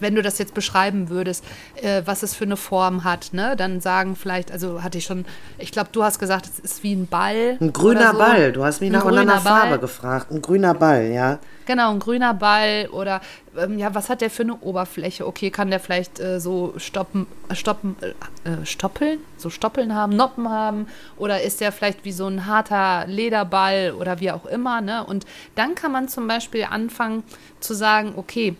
wenn 0.00 0.14
du 0.14 0.22
das 0.22 0.38
jetzt 0.38 0.54
beschreiben 0.54 1.08
würdest, 1.08 1.44
äh, 1.82 2.02
was 2.04 2.22
es 2.22 2.34
für 2.34 2.44
eine 2.44 2.56
Form 2.56 3.04
hat, 3.04 3.30
ne, 3.32 3.54
dann 3.56 3.80
sagen 3.80 4.16
vielleicht, 4.16 4.50
also 4.50 4.82
hatte 4.82 4.98
ich 4.98 5.04
schon, 5.04 5.24
ich 5.58 5.72
glaube, 5.72 5.90
du 5.92 6.02
hast 6.02 6.18
gesagt, 6.18 6.46
es 6.46 6.58
ist 6.58 6.82
wie 6.82 6.94
ein 6.94 7.06
Ball. 7.06 7.56
Ein 7.60 7.72
grüner 7.72 8.12
so. 8.12 8.18
Ball. 8.18 8.52
Du 8.52 8.64
hast 8.64 8.80
mich 8.80 8.90
Ein 8.90 8.92
nach 8.92 9.04
einer 9.04 9.40
Farbe 9.40 9.70
Ball. 9.70 9.78
gefragt. 9.78 10.30
Ein 10.30 10.42
grüner 10.42 10.74
Ball, 10.74 11.10
ja. 11.10 11.38
Genau, 11.66 11.90
ein 11.92 11.98
grüner 11.98 12.34
Ball 12.34 12.88
oder 12.92 13.20
ähm, 13.56 13.78
ja, 13.78 13.94
was 13.94 14.10
hat 14.10 14.20
der 14.20 14.30
für 14.30 14.42
eine 14.42 14.56
Oberfläche? 14.56 15.26
Okay, 15.26 15.50
kann 15.50 15.70
der 15.70 15.80
vielleicht 15.80 16.20
äh, 16.20 16.38
so 16.38 16.74
stoppen, 16.76 17.26
äh, 17.48 17.54
stoppen, 17.54 17.96
äh, 18.00 18.08
äh, 18.48 18.66
stoppeln, 18.66 19.18
so 19.38 19.48
Stoppeln 19.48 19.94
haben, 19.94 20.14
Noppen 20.14 20.48
haben 20.50 20.86
oder 21.16 21.42
ist 21.42 21.60
der 21.60 21.72
vielleicht 21.72 22.04
wie 22.04 22.12
so 22.12 22.26
ein 22.26 22.46
harter 22.46 23.06
Lederball 23.06 23.94
oder 23.98 24.20
wie 24.20 24.30
auch 24.30 24.44
immer, 24.44 24.80
ne? 24.80 25.04
Und 25.04 25.24
dann 25.54 25.74
kann 25.74 25.92
man 25.92 26.08
zum 26.08 26.28
Beispiel 26.28 26.64
anfangen 26.64 27.22
zu 27.60 27.74
sagen, 27.74 28.12
okay, 28.16 28.56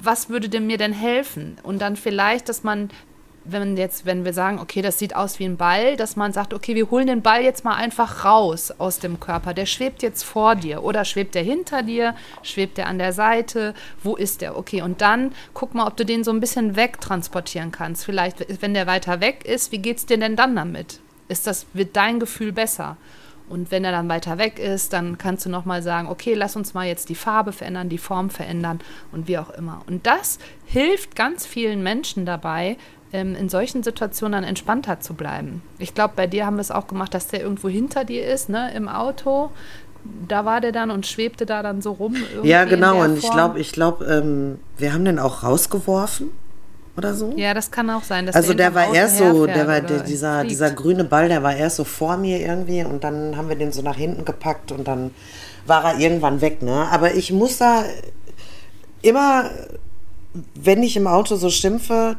was 0.00 0.28
würde 0.28 0.48
denn 0.48 0.66
mir 0.66 0.78
denn 0.78 0.92
helfen? 0.92 1.58
Und 1.62 1.80
dann 1.80 1.96
vielleicht, 1.96 2.48
dass 2.48 2.62
man 2.62 2.90
wenn 3.44 3.76
jetzt, 3.76 4.06
wenn 4.06 4.24
wir 4.24 4.32
sagen, 4.32 4.58
okay, 4.58 4.82
das 4.82 4.98
sieht 4.98 5.16
aus 5.16 5.38
wie 5.38 5.44
ein 5.44 5.56
Ball, 5.56 5.96
dass 5.96 6.16
man 6.16 6.32
sagt, 6.32 6.52
okay, 6.52 6.74
wir 6.74 6.90
holen 6.90 7.06
den 7.06 7.22
Ball 7.22 7.42
jetzt 7.42 7.64
mal 7.64 7.74
einfach 7.74 8.24
raus 8.24 8.72
aus 8.78 8.98
dem 8.98 9.18
Körper. 9.18 9.54
Der 9.54 9.66
schwebt 9.66 10.02
jetzt 10.02 10.22
vor 10.22 10.56
dir 10.56 10.82
oder 10.82 11.04
schwebt 11.04 11.34
der 11.34 11.42
hinter 11.42 11.82
dir, 11.82 12.14
schwebt 12.42 12.76
der 12.78 12.86
an 12.86 12.98
der 12.98 13.12
Seite, 13.12 13.74
wo 14.02 14.16
ist 14.16 14.42
der? 14.42 14.56
Okay, 14.56 14.82
und 14.82 15.00
dann 15.00 15.32
guck 15.54 15.74
mal, 15.74 15.86
ob 15.86 15.96
du 15.96 16.04
den 16.04 16.24
so 16.24 16.30
ein 16.30 16.40
bisschen 16.40 16.76
wegtransportieren 16.76 17.72
kannst. 17.72 18.04
Vielleicht, 18.04 18.62
wenn 18.62 18.74
der 18.74 18.86
weiter 18.86 19.20
weg 19.20 19.44
ist, 19.44 19.72
wie 19.72 19.78
geht's 19.78 20.06
dir 20.06 20.18
denn 20.18 20.36
dann 20.36 20.54
damit? 20.54 21.00
Ist 21.28 21.46
das, 21.46 21.66
wird 21.72 21.96
dein 21.96 22.20
Gefühl 22.20 22.52
besser? 22.52 22.96
Und 23.50 23.72
wenn 23.72 23.84
er 23.84 23.90
dann 23.90 24.08
weiter 24.08 24.38
weg 24.38 24.60
ist, 24.60 24.92
dann 24.92 25.18
kannst 25.18 25.44
du 25.44 25.50
nochmal 25.50 25.82
sagen, 25.82 26.08
okay, 26.08 26.34
lass 26.34 26.54
uns 26.54 26.72
mal 26.72 26.86
jetzt 26.86 27.08
die 27.08 27.16
Farbe 27.16 27.52
verändern, 27.52 27.88
die 27.88 27.98
Form 27.98 28.30
verändern 28.30 28.78
und 29.10 29.26
wie 29.26 29.38
auch 29.38 29.50
immer. 29.50 29.82
Und 29.88 30.06
das 30.06 30.38
hilft 30.64 31.16
ganz 31.16 31.46
vielen 31.46 31.82
Menschen 31.82 32.24
dabei, 32.24 32.76
ähm, 33.12 33.34
in 33.34 33.48
solchen 33.48 33.82
Situationen 33.82 34.32
dann 34.32 34.44
entspannter 34.44 35.00
zu 35.00 35.14
bleiben. 35.14 35.62
Ich 35.78 35.94
glaube, 35.94 36.14
bei 36.14 36.28
dir 36.28 36.46
haben 36.46 36.56
wir 36.56 36.60
es 36.62 36.70
auch 36.70 36.86
gemacht, 36.86 37.12
dass 37.12 37.26
der 37.26 37.40
irgendwo 37.42 37.68
hinter 37.68 38.04
dir 38.04 38.24
ist, 38.24 38.48
ne, 38.48 38.72
im 38.72 38.88
Auto. 38.88 39.50
Da 40.28 40.44
war 40.44 40.60
der 40.60 40.72
dann 40.72 40.92
und 40.92 41.06
schwebte 41.06 41.44
da 41.44 41.62
dann 41.62 41.82
so 41.82 41.92
rum. 41.92 42.16
Ja, 42.42 42.64
genau. 42.64 43.02
Und 43.02 43.18
ich 43.18 43.30
glaube, 43.30 43.58
ich 43.58 43.72
glaube, 43.72 44.04
ähm, 44.04 44.60
wir 44.78 44.94
haben 44.94 45.04
den 45.04 45.18
auch 45.18 45.42
rausgeworfen 45.42 46.30
oder 47.00 47.14
so. 47.14 47.32
Ja, 47.36 47.54
das 47.54 47.70
kann 47.70 47.88
auch 47.88 48.02
sein. 48.02 48.26
Dass 48.26 48.36
Also 48.36 48.52
der 48.52 48.66
hinterm 48.66 48.88
war 48.88 48.94
erst 48.94 49.18
so, 49.18 49.46
der 49.46 49.66
war 49.66 49.80
der, 49.80 50.00
dieser, 50.00 50.40
fliegt. 50.40 50.50
dieser 50.50 50.70
grüne 50.70 51.04
Ball, 51.04 51.28
der 51.28 51.42
war 51.42 51.56
erst 51.56 51.76
so 51.76 51.84
vor 51.84 52.18
mir 52.18 52.38
irgendwie 52.40 52.84
und 52.84 53.02
dann 53.02 53.36
haben 53.36 53.48
wir 53.48 53.56
den 53.56 53.72
so 53.72 53.80
nach 53.80 53.96
hinten 53.96 54.24
gepackt 54.26 54.70
und 54.70 54.86
dann 54.86 55.10
war 55.66 55.84
er 55.84 55.98
irgendwann 55.98 56.40
weg, 56.40 56.62
ne? 56.62 56.88
Aber 56.90 57.14
ich 57.14 57.32
muss 57.32 57.56
da 57.56 57.84
immer, 59.00 59.50
wenn 60.54 60.82
ich 60.82 60.96
im 60.96 61.06
Auto 61.06 61.36
so 61.36 61.48
schimpfe, 61.48 62.16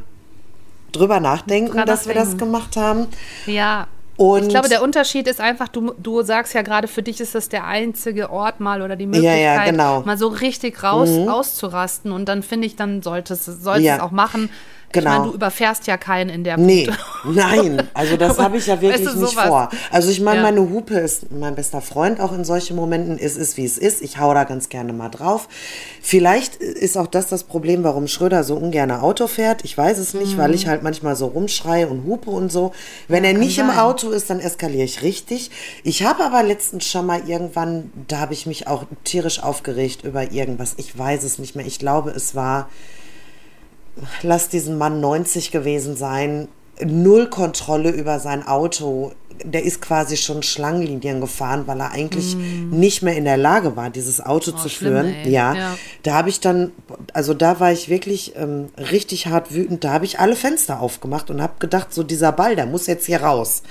drüber 0.90 1.20
nachdenken, 1.20 1.86
dass 1.86 2.06
wir 2.06 2.14
das 2.14 2.36
gemacht 2.36 2.76
haben. 2.76 3.06
Ja. 3.46 3.86
Und 4.16 4.42
ich 4.42 4.48
glaube, 4.50 4.68
der 4.68 4.82
Unterschied 4.82 5.26
ist 5.26 5.40
einfach, 5.40 5.68
du, 5.68 5.94
du 5.98 6.22
sagst 6.22 6.52
ja 6.54 6.62
gerade, 6.62 6.86
für 6.86 7.02
dich 7.02 7.20
ist 7.20 7.34
das 7.34 7.48
der 7.48 7.66
einzige 7.66 8.30
Ort 8.30 8.60
mal 8.60 8.82
oder 8.82 8.94
die 8.94 9.06
Möglichkeit, 9.06 9.40
ja, 9.42 9.64
genau. 9.64 10.02
mal 10.02 10.18
so 10.18 10.28
richtig 10.28 10.82
raus 10.82 11.08
auszurasten. 11.26 12.12
Und 12.12 12.26
dann 12.28 12.42
finde 12.42 12.66
ich, 12.66 12.76
dann 12.76 13.02
sollte 13.02 13.34
es, 13.34 13.46
sollte 13.46 13.82
Ja. 13.82 13.96
es 13.96 14.02
auch 14.02 14.10
machen. 14.10 14.50
Genau. 14.92 15.10
Ich 15.10 15.18
meine, 15.18 15.30
du 15.30 15.34
überfährst 15.36 15.86
ja 15.86 15.96
keinen 15.96 16.30
in 16.30 16.44
der 16.44 16.56
Nee, 16.58 16.84
Punkte. 16.86 17.02
nein, 17.32 17.88
also 17.94 18.16
das 18.16 18.38
habe 18.38 18.58
ich 18.58 18.66
ja 18.66 18.80
wirklich 18.80 19.06
Weißt 19.06 19.16
du, 19.16 19.20
nicht 19.22 19.34
vor. 19.38 19.70
Also 19.90 20.10
ich 20.10 20.20
meine, 20.20 20.36
Ja. 20.38 20.42
meine 20.42 20.60
Hupe 20.60 20.94
ist 20.98 21.30
mein 21.32 21.54
bester 21.54 21.80
Freund 21.80 22.20
auch 22.20 22.32
in 22.32 22.44
solchen 22.44 22.76
Momenten. 22.76 23.18
Es 23.18 23.36
ist, 23.36 23.56
wie 23.56 23.64
es 23.64 23.78
ist. 23.78 24.02
Ich 24.02 24.18
hau 24.18 24.34
da 24.34 24.44
ganz 24.44 24.68
gerne 24.68 24.92
mal 24.92 25.08
drauf. 25.08 25.48
Vielleicht 26.02 26.56
ist 26.56 26.96
auch 26.98 27.06
das 27.06 27.26
das 27.28 27.44
Problem, 27.44 27.84
warum 27.84 28.06
Schröder 28.08 28.44
so 28.44 28.56
ungern 28.56 28.90
Auto 28.90 29.26
fährt. 29.26 29.64
Ich 29.64 29.76
weiß 29.76 29.98
es 29.98 30.14
nicht, 30.14 30.36
weil 30.36 30.54
ich 30.54 30.66
halt 30.66 30.82
manchmal 30.82 31.16
so 31.16 31.26
rumschreie 31.26 31.86
und 31.88 32.04
hupe 32.06 32.30
und 32.30 32.50
so. 32.52 32.72
Wenn 33.08 33.24
er 33.24 33.32
nicht 33.34 33.58
im 33.58 33.68
sein. 33.68 33.78
Auto 33.78 34.10
ist, 34.10 34.28
dann 34.30 34.40
eskaliere 34.40 34.84
ich 34.84 35.02
richtig. 35.02 35.50
Ich 35.84 36.02
habe 36.04 36.24
aber 36.24 36.42
letztens 36.42 36.84
schon 36.86 37.06
mal 37.06 37.22
irgendwann, 37.28 37.90
da 38.08 38.18
habe 38.18 38.34
ich 38.34 38.46
mich 38.46 38.66
auch 38.66 38.84
tierisch 39.04 39.42
aufgeregt 39.42 40.04
über 40.04 40.32
irgendwas. 40.32 40.74
Ich 40.76 40.96
weiß 40.98 41.22
es 41.24 41.38
nicht 41.38 41.56
mehr. 41.56 41.66
Ich 41.66 41.78
glaube, 41.78 42.10
es 42.10 42.34
war 42.34 42.68
lass 44.22 44.48
diesen 44.48 44.78
Mann 44.78 45.00
90 45.00 45.50
gewesen 45.50 45.96
sein, 45.96 46.48
null 46.84 47.28
Kontrolle 47.28 47.90
über 47.90 48.18
sein 48.18 48.46
Auto. 48.46 49.12
Der 49.44 49.64
ist 49.64 49.80
quasi 49.82 50.16
schon 50.16 50.42
Schlangenlinien 50.42 51.20
gefahren, 51.20 51.64
weil 51.66 51.80
er 51.80 51.90
eigentlich 51.92 52.36
nicht 52.36 53.02
mehr 53.02 53.16
in 53.16 53.24
der 53.24 53.36
Lage 53.36 53.76
war, 53.76 53.90
dieses 53.90 54.20
Auto 54.24 54.52
zu 54.52 54.56
Mm. 54.56 54.60
Oh, 54.66 54.68
schlimm, 54.68 54.92
führen. 54.92 55.14
Ja, 55.30 55.54
Ja. 55.54 55.78
da 56.04 56.14
habe 56.14 56.28
ich 56.28 56.38
dann, 56.40 56.70
also 57.12 57.34
da 57.34 57.58
war 57.58 57.72
ich 57.72 57.88
wirklich 57.88 58.34
ähm, 58.36 58.68
richtig 58.78 59.26
hart 59.26 59.52
wütend. 59.52 59.82
Da 59.84 59.90
habe 59.92 60.04
ich 60.04 60.20
alle 60.20 60.36
Fenster 60.36 60.80
aufgemacht 60.80 61.28
und 61.30 61.42
habe 61.42 61.54
gedacht, 61.58 61.92
so 61.92 62.02
dieser 62.04 62.30
Ball, 62.32 62.54
der 62.56 62.66
muss 62.66 62.86
jetzt 62.86 63.06
hier 63.06 63.22
raus. 63.22 63.62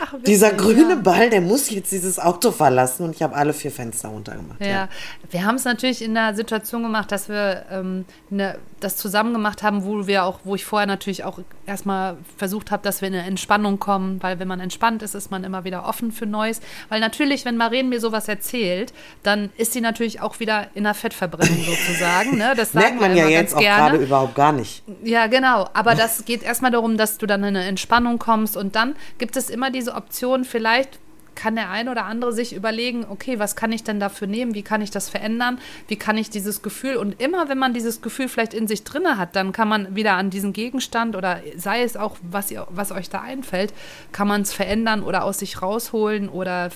Ach, 0.00 0.14
Dieser 0.26 0.52
grüne 0.52 0.90
ja. 0.90 0.94
Ball, 0.96 1.30
der 1.30 1.40
muss 1.40 1.70
jetzt 1.70 1.92
dieses 1.92 2.18
Auto 2.18 2.50
verlassen 2.50 3.04
und 3.04 3.14
ich 3.14 3.22
habe 3.22 3.34
alle 3.34 3.52
vier 3.52 3.70
Fenster 3.70 4.08
runtergemacht. 4.08 4.60
Ja, 4.60 4.88
wir 5.30 5.44
haben 5.44 5.56
es 5.56 5.64
natürlich 5.64 6.02
in 6.02 6.14
der 6.14 6.34
Situation 6.34 6.82
gemacht, 6.82 7.12
dass 7.12 7.28
wir 7.28 7.64
ähm, 7.70 8.04
ne, 8.30 8.58
das 8.80 8.96
zusammen 8.96 9.32
gemacht 9.32 9.62
haben, 9.62 9.84
wo 9.84 10.06
wir 10.06 10.24
auch, 10.24 10.40
wo 10.44 10.54
ich 10.54 10.64
vorher 10.64 10.86
natürlich 10.86 11.24
auch 11.24 11.38
erstmal 11.64 12.16
versucht 12.36 12.70
habe, 12.70 12.82
dass 12.82 13.00
wir 13.00 13.08
in 13.08 13.14
eine 13.14 13.26
Entspannung 13.26 13.78
kommen, 13.78 14.22
weil 14.22 14.38
wenn 14.38 14.48
man 14.48 14.60
entspannt 14.60 15.02
ist, 15.02 15.14
ist 15.14 15.30
man 15.30 15.44
immer 15.44 15.64
wieder 15.64 15.86
offen 15.86 16.12
für 16.12 16.26
Neues. 16.26 16.60
Weil 16.88 17.00
natürlich, 17.00 17.44
wenn 17.44 17.56
Maren 17.56 17.88
mir 17.88 18.00
sowas 18.00 18.28
erzählt, 18.28 18.92
dann 19.22 19.50
ist 19.56 19.72
sie 19.72 19.80
natürlich 19.80 20.20
auch 20.20 20.40
wieder 20.40 20.66
in 20.74 20.84
der 20.84 20.94
Fettverbrennung 20.94 21.64
sozusagen. 21.64 22.36
Ne? 22.36 22.52
Das 22.56 22.74
Merkt 22.74 23.00
man 23.00 23.16
ja 23.16 23.28
jetzt 23.28 23.54
auch 23.54 23.60
gerade 23.60 23.96
überhaupt 23.96 24.34
gar 24.34 24.52
nicht. 24.52 24.82
Ja, 25.02 25.26
genau. 25.26 25.68
Aber 25.72 25.94
das 25.94 26.24
geht 26.24 26.42
erstmal 26.42 26.70
darum, 26.70 26.96
dass 26.96 27.18
du 27.18 27.26
dann 27.26 27.42
in 27.44 27.56
eine 27.56 27.64
Entspannung 27.64 28.18
kommst 28.18 28.56
und 28.56 28.76
dann 28.76 28.94
gibt 29.18 29.36
es 29.36 29.48
immer 29.48 29.70
diese 29.70 29.94
Option, 29.94 30.44
vielleicht 30.44 30.98
kann 31.36 31.54
der 31.54 31.70
eine 31.70 31.90
oder 31.90 32.06
andere 32.06 32.32
sich 32.32 32.54
überlegen, 32.54 33.06
okay, 33.08 33.38
was 33.38 33.54
kann 33.54 33.70
ich 33.70 33.84
denn 33.84 34.00
dafür 34.00 34.26
nehmen? 34.26 34.54
Wie 34.54 34.62
kann 34.62 34.82
ich 34.82 34.90
das 34.90 35.08
verändern? 35.08 35.58
Wie 35.86 35.96
kann 35.96 36.18
ich 36.18 36.30
dieses 36.30 36.62
Gefühl? 36.62 36.96
Und 36.96 37.20
immer, 37.20 37.48
wenn 37.48 37.58
man 37.58 37.74
dieses 37.74 38.02
Gefühl 38.02 38.28
vielleicht 38.28 38.54
in 38.54 38.66
sich 38.66 38.82
drinne 38.82 39.18
hat, 39.18 39.36
dann 39.36 39.52
kann 39.52 39.68
man 39.68 39.94
wieder 39.94 40.14
an 40.14 40.30
diesen 40.30 40.52
Gegenstand 40.52 41.14
oder 41.14 41.40
sei 41.56 41.82
es 41.82 41.96
auch, 41.96 42.16
was, 42.22 42.50
ihr, 42.50 42.66
was 42.70 42.90
euch 42.90 43.10
da 43.10 43.20
einfällt, 43.20 43.72
kann 44.10 44.26
man 44.26 44.42
es 44.42 44.52
verändern 44.52 45.02
oder 45.02 45.24
aus 45.24 45.38
sich 45.38 45.62
rausholen 45.62 46.28
oder 46.28 46.70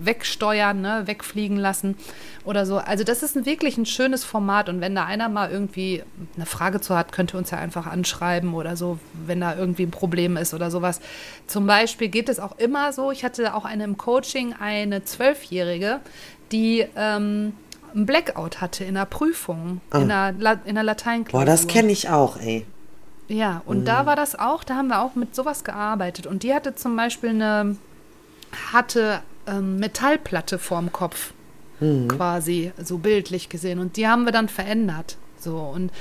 wegsteuern, 0.00 0.80
ne, 0.80 1.02
wegfliegen 1.06 1.56
lassen 1.56 1.96
oder 2.44 2.66
so. 2.66 2.78
Also 2.78 3.04
das 3.04 3.22
ist 3.22 3.36
ein, 3.36 3.46
wirklich 3.46 3.76
ein 3.76 3.86
schönes 3.86 4.24
Format 4.24 4.68
und 4.68 4.80
wenn 4.80 4.94
da 4.94 5.04
einer 5.04 5.28
mal 5.28 5.50
irgendwie 5.50 6.02
eine 6.36 6.46
Frage 6.46 6.80
zu 6.80 6.96
hat, 6.96 7.12
könnte 7.12 7.36
uns 7.36 7.50
ja 7.50 7.58
einfach 7.58 7.86
anschreiben 7.86 8.54
oder 8.54 8.76
so, 8.76 8.98
wenn 9.26 9.40
da 9.40 9.56
irgendwie 9.56 9.84
ein 9.84 9.90
Problem 9.90 10.36
ist 10.36 10.54
oder 10.54 10.70
sowas. 10.70 11.00
Zum 11.46 11.66
Beispiel 11.66 12.08
geht 12.08 12.28
es 12.28 12.40
auch 12.40 12.58
immer 12.58 12.92
so, 12.92 13.10
ich 13.10 13.24
hatte 13.24 13.54
auch 13.54 13.64
eine 13.64 13.84
im 13.84 13.96
Coaching, 13.96 14.54
eine 14.58 15.04
Zwölfjährige, 15.04 16.00
die 16.52 16.86
ähm, 16.96 17.52
ein 17.94 18.06
Blackout 18.06 18.60
hatte 18.60 18.84
in 18.84 18.94
der 18.94 19.06
Prüfung, 19.06 19.80
in 19.94 20.08
der, 20.08 20.34
La 20.38 20.52
in 20.64 20.74
der 20.74 20.84
Lateinklausur. 20.84 21.44
Boah, 21.44 21.50
das 21.50 21.66
kenne 21.66 21.92
ich 21.92 22.08
auch, 22.08 22.36
ey. 22.36 22.66
Ja, 23.28 23.62
und 23.66 23.84
da 23.84 24.06
war 24.06 24.16
das 24.16 24.38
auch, 24.38 24.64
da 24.64 24.76
haben 24.76 24.88
wir 24.88 25.02
auch 25.02 25.14
mit 25.14 25.34
sowas 25.34 25.62
gearbeitet. 25.62 26.26
Und 26.26 26.42
die 26.42 26.54
hatte 26.54 26.74
zum 26.74 26.96
Beispiel 26.96 27.30
eine, 27.30 27.76
hatte 28.72 29.20
ähm, 29.48 29.78
Metallplatte 29.78 30.58
vorm 30.58 30.92
Kopf, 30.92 31.32
quasi, 32.08 32.72
so 32.82 32.98
bildlich 32.98 33.48
gesehen. 33.48 33.78
Und 33.78 33.96
die 33.96 34.08
haben 34.08 34.24
wir 34.24 34.32
dann 34.32 34.48
verändert. 34.48 35.16
So, 35.38 35.56
und 35.58 35.92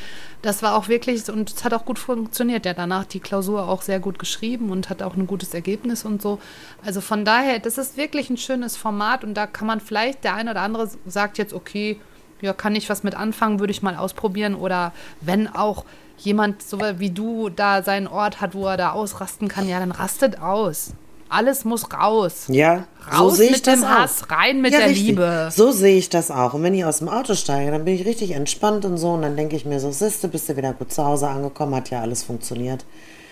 das 0.42 0.64
war 0.64 0.76
auch 0.76 0.88
wirklich, 0.88 1.30
und 1.30 1.52
es 1.52 1.64
hat 1.64 1.74
auch 1.74 1.86
gut 1.86 2.00
funktioniert. 2.00 2.66
Der 2.66 2.72
hat 2.72 2.80
danach 2.80 3.06
die 3.06 3.20
Klausur 3.20 3.68
auch 3.70 3.82
sehr 3.82 4.00
gut 4.00 4.18
geschrieben 4.20 4.72
und 4.72 4.90
hat 4.90 5.04
auch 5.04 5.16
ein 5.16 5.28
gutes 5.28 5.54
Ergebnis 5.54 6.06
und 6.06 6.22
so. 6.22 6.40
Also 6.84 7.02
von 7.02 7.26
daher, 7.26 7.60
das 7.60 7.78
ist 7.78 7.98
wirklich 7.98 8.30
ein 8.30 8.38
schönes 8.38 8.76
Format 8.76 9.24
und 9.24 9.36
da 9.36 9.46
kann 9.46 9.68
man 9.68 9.80
vielleicht, 9.80 10.24
der 10.24 10.34
eine 10.34 10.52
oder 10.52 10.62
andere 10.62 10.90
sagt 11.06 11.38
jetzt, 11.38 11.54
okay, 11.54 12.00
ja, 12.42 12.54
kann 12.54 12.76
ich 12.76 12.90
was 12.90 13.04
mit 13.04 13.16
anfangen, 13.16 13.60
würde 13.60 13.72
ich 13.72 13.82
mal 13.82 13.96
ausprobieren. 13.96 14.56
Oder 14.56 14.94
wenn 15.22 15.48
auch 15.48 15.86
jemand 16.18 16.64
so 16.64 16.80
wie 16.98 17.12
du 17.12 17.50
da 17.50 17.84
seinen 17.84 18.08
Ort 18.08 18.42
hat, 18.42 18.56
wo 18.56 18.68
er 18.68 18.78
da 18.78 18.92
ausrasten 18.92 19.48
kann, 19.48 19.68
ja, 19.70 19.80
dann 19.80 19.92
rastet 19.92 20.40
aus. 20.40 20.94
Alles 21.30 21.66
muss 21.66 21.92
raus. 21.92 22.46
Ja, 22.48 22.86
so 23.12 23.18
Raus 23.18 23.38
sehe 23.38 23.46
ich 23.48 23.52
mit 23.54 23.68
das 23.68 23.80
dem 23.80 23.84
auch. 23.84 23.90
Hass, 23.90 24.30
rein 24.30 24.62
mit 24.62 24.74
ja, 24.74 24.80
der 24.80 24.90
richtig. 24.90 25.08
Liebe. 25.08 25.50
So 25.52 25.72
sehe 25.72 25.98
ich 25.98 26.10
das 26.10 26.32
auch. 26.32 26.54
Und 26.54 26.64
wenn 26.64 26.74
ich 26.74 26.86
aus 26.86 27.00
dem 27.00 27.10
Auto 27.10 27.36
steige, 27.36 27.72
dann 27.72 27.86
bin 27.86 27.96
ich 27.96 28.06
richtig 28.06 28.32
entspannt 28.32 28.86
und 28.86 28.98
so. 28.98 29.12
Und 29.12 29.22
dann 29.24 29.36
denke 29.36 29.56
ich 29.56 29.66
mir 29.66 29.80
so, 29.80 29.92
siehste, 29.92 30.28
bist 30.28 30.48
du 30.50 30.56
wieder 30.58 30.74
gut 30.74 30.92
zu 30.92 31.04
Hause 31.06 31.28
angekommen, 31.28 31.76
hat 31.76 31.90
ja 31.90 32.02
alles 32.02 32.24
funktioniert. 32.24 32.86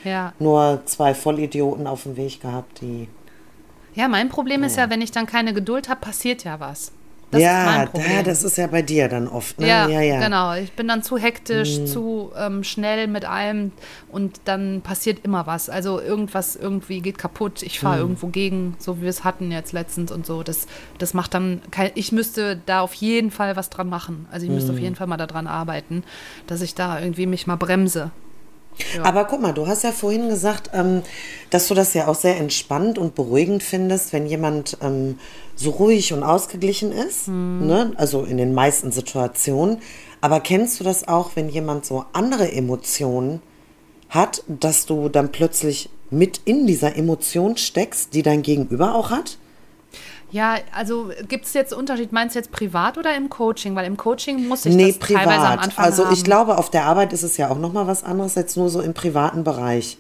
Ja. 0.04 0.34
Nur 0.40 0.82
zwei 0.86 1.14
Vollidioten 1.14 1.88
auf 1.88 2.04
dem 2.04 2.16
Weg 2.16 2.42
gehabt, 2.42 2.82
die. 2.82 3.08
ja, 3.96 4.08
mein 4.08 4.30
Problem 4.30 4.64
ist 4.64 4.78
ja, 4.78 4.90
wenn 4.90 5.02
ich 5.02 5.12
dann 5.12 5.26
keine 5.26 5.54
Geduld 5.54 5.90
habe, 5.90 6.02
passiert 6.02 6.44
ja 6.44 6.60
was. 6.60 6.92
Das 7.32 7.42
ja, 7.42 7.90
ja, 7.96 8.24
das 8.24 8.44
ist 8.44 8.58
ja 8.58 8.68
bei 8.68 8.82
dir 8.82 9.10
dann 9.10 9.28
oft. 9.28 9.60
Ne? 9.60 9.68
Ja, 9.68 9.90
ja, 9.90 10.00
ja. 10.02 10.20
genau. 10.20 10.54
Ich 10.54 10.72
bin 10.74 10.88
dann 10.88 11.04
zu 11.04 11.18
hektisch, 11.18 11.80
Mhm. 11.80 11.88
zu 11.88 12.32
ähm, 12.38 12.64
schnell 12.64 13.08
mit 13.08 13.26
allem 13.26 13.72
und 14.10 14.40
dann 14.46 14.82
passiert 14.82 15.20
immer 15.26 15.46
was. 15.48 15.70
Also 15.70 16.00
irgendwas 16.00 16.56
irgendwie 16.56 17.02
geht 17.02 17.18
kaputt. 17.18 17.62
Ich 17.64 17.82
Mhm. 17.82 17.86
fahre 17.86 17.98
irgendwo 18.00 18.28
gegen, 18.28 18.76
so 18.80 18.98
wie 18.98 19.02
wir 19.02 19.10
es 19.10 19.24
hatten 19.24 19.52
jetzt 19.52 19.74
letztens 19.74 20.12
und 20.12 20.26
so. 20.26 20.44
Das, 20.44 20.68
das 21.00 21.14
macht 21.14 21.34
dann 21.34 21.62
kein. 21.72 21.92
Ich 21.96 22.12
müsste 22.12 22.62
da 22.66 22.82
auf 22.82 22.94
jeden 22.94 23.32
Fall 23.32 23.56
was 23.56 23.70
dran 23.70 23.90
machen. 23.90 24.28
Also 24.32 24.46
ich 24.46 24.52
müsste 24.52 24.72
Mhm. 24.72 24.78
auf 24.78 24.82
jeden 24.84 24.96
Fall 24.96 25.08
mal 25.08 25.18
daran 25.18 25.48
arbeiten, 25.48 26.04
dass 26.48 26.62
ich 26.62 26.76
da 26.76 27.00
irgendwie 27.00 27.26
mich 27.26 27.48
mal 27.48 27.56
bremse. 27.58 28.12
Aber 29.04 29.26
guck 29.26 29.42
mal, 29.42 29.54
du 29.54 29.68
hast 29.68 29.84
ja 29.84 29.92
vorhin 29.92 30.30
gesagt, 30.30 30.72
ähm, 30.74 31.02
dass 31.50 31.68
du 31.68 31.74
das 31.74 31.94
ja 31.94 32.08
auch 32.08 32.16
sehr 32.16 32.38
entspannt 32.38 32.98
und 32.98 33.16
beruhigend 33.16 33.64
findest, 33.64 34.14
wenn 34.14 34.28
jemand 34.28 34.78
ähm, 34.82 35.20
so 35.56 35.72
ruhig 35.72 36.14
und 36.14 36.24
ausgeglichen 36.24 36.92
ist. 36.92 37.28
Ne? 37.68 37.94
Also 37.96 38.24
in 38.24 38.38
den 38.38 38.54
meisten 38.54 38.92
Situationen. 38.92 39.80
Aber 40.22 40.40
kennst 40.40 40.80
du 40.80 40.84
das 40.84 41.08
auch, 41.08 41.32
wenn 41.36 41.50
jemand 41.50 41.86
so 41.86 42.06
andere 42.14 42.52
Emotionen 42.52 43.42
hat, 44.10 44.44
dass 44.48 44.86
du 44.86 45.10
dann 45.10 45.32
plötzlich 45.32 45.90
mit 46.10 46.42
in 46.46 46.68
dieser 46.68 46.96
Emotion 46.96 47.58
steckst, 47.58 48.14
die 48.14 48.24
dein 48.24 48.42
Gegenüber 48.42 48.96
auch 48.96 49.10
hat? 49.10 49.38
Ja, 50.32 50.56
also 50.74 51.12
gibt 51.30 51.46
es 51.46 51.54
jetzt 51.54 51.74
Unterschied? 51.74 52.12
Meinst 52.12 52.36
du 52.36 52.40
jetzt 52.40 52.52
privat 52.52 52.98
oder 52.98 53.16
im 53.16 53.30
Coaching? 53.30 53.76
Weil 53.76 53.86
im 53.86 53.96
Coaching 53.98 54.48
muss 54.48 54.66
ich 54.66 54.76
nee, 54.76 54.88
das 54.92 55.00
teilweise 55.00 55.30
am 55.30 55.30
privat. 55.36 55.64
Anfang 55.64 55.86
Also 55.86 56.06
haben. 56.06 56.14
ich 56.14 56.24
glaube, 56.24 56.58
auf 56.58 56.70
der 56.70 56.86
Arbeit 56.86 57.14
ist 57.14 57.24
es 57.24 57.38
ja 57.38 57.50
auch 57.50 57.58
nochmal 57.60 57.88
was 57.88 58.04
anderes, 58.04 58.36
jetzt 58.36 58.58
nur 58.58 58.70
so 58.70 58.82
im 58.82 58.94
privaten 58.94 59.44
Bereich. 59.44 59.98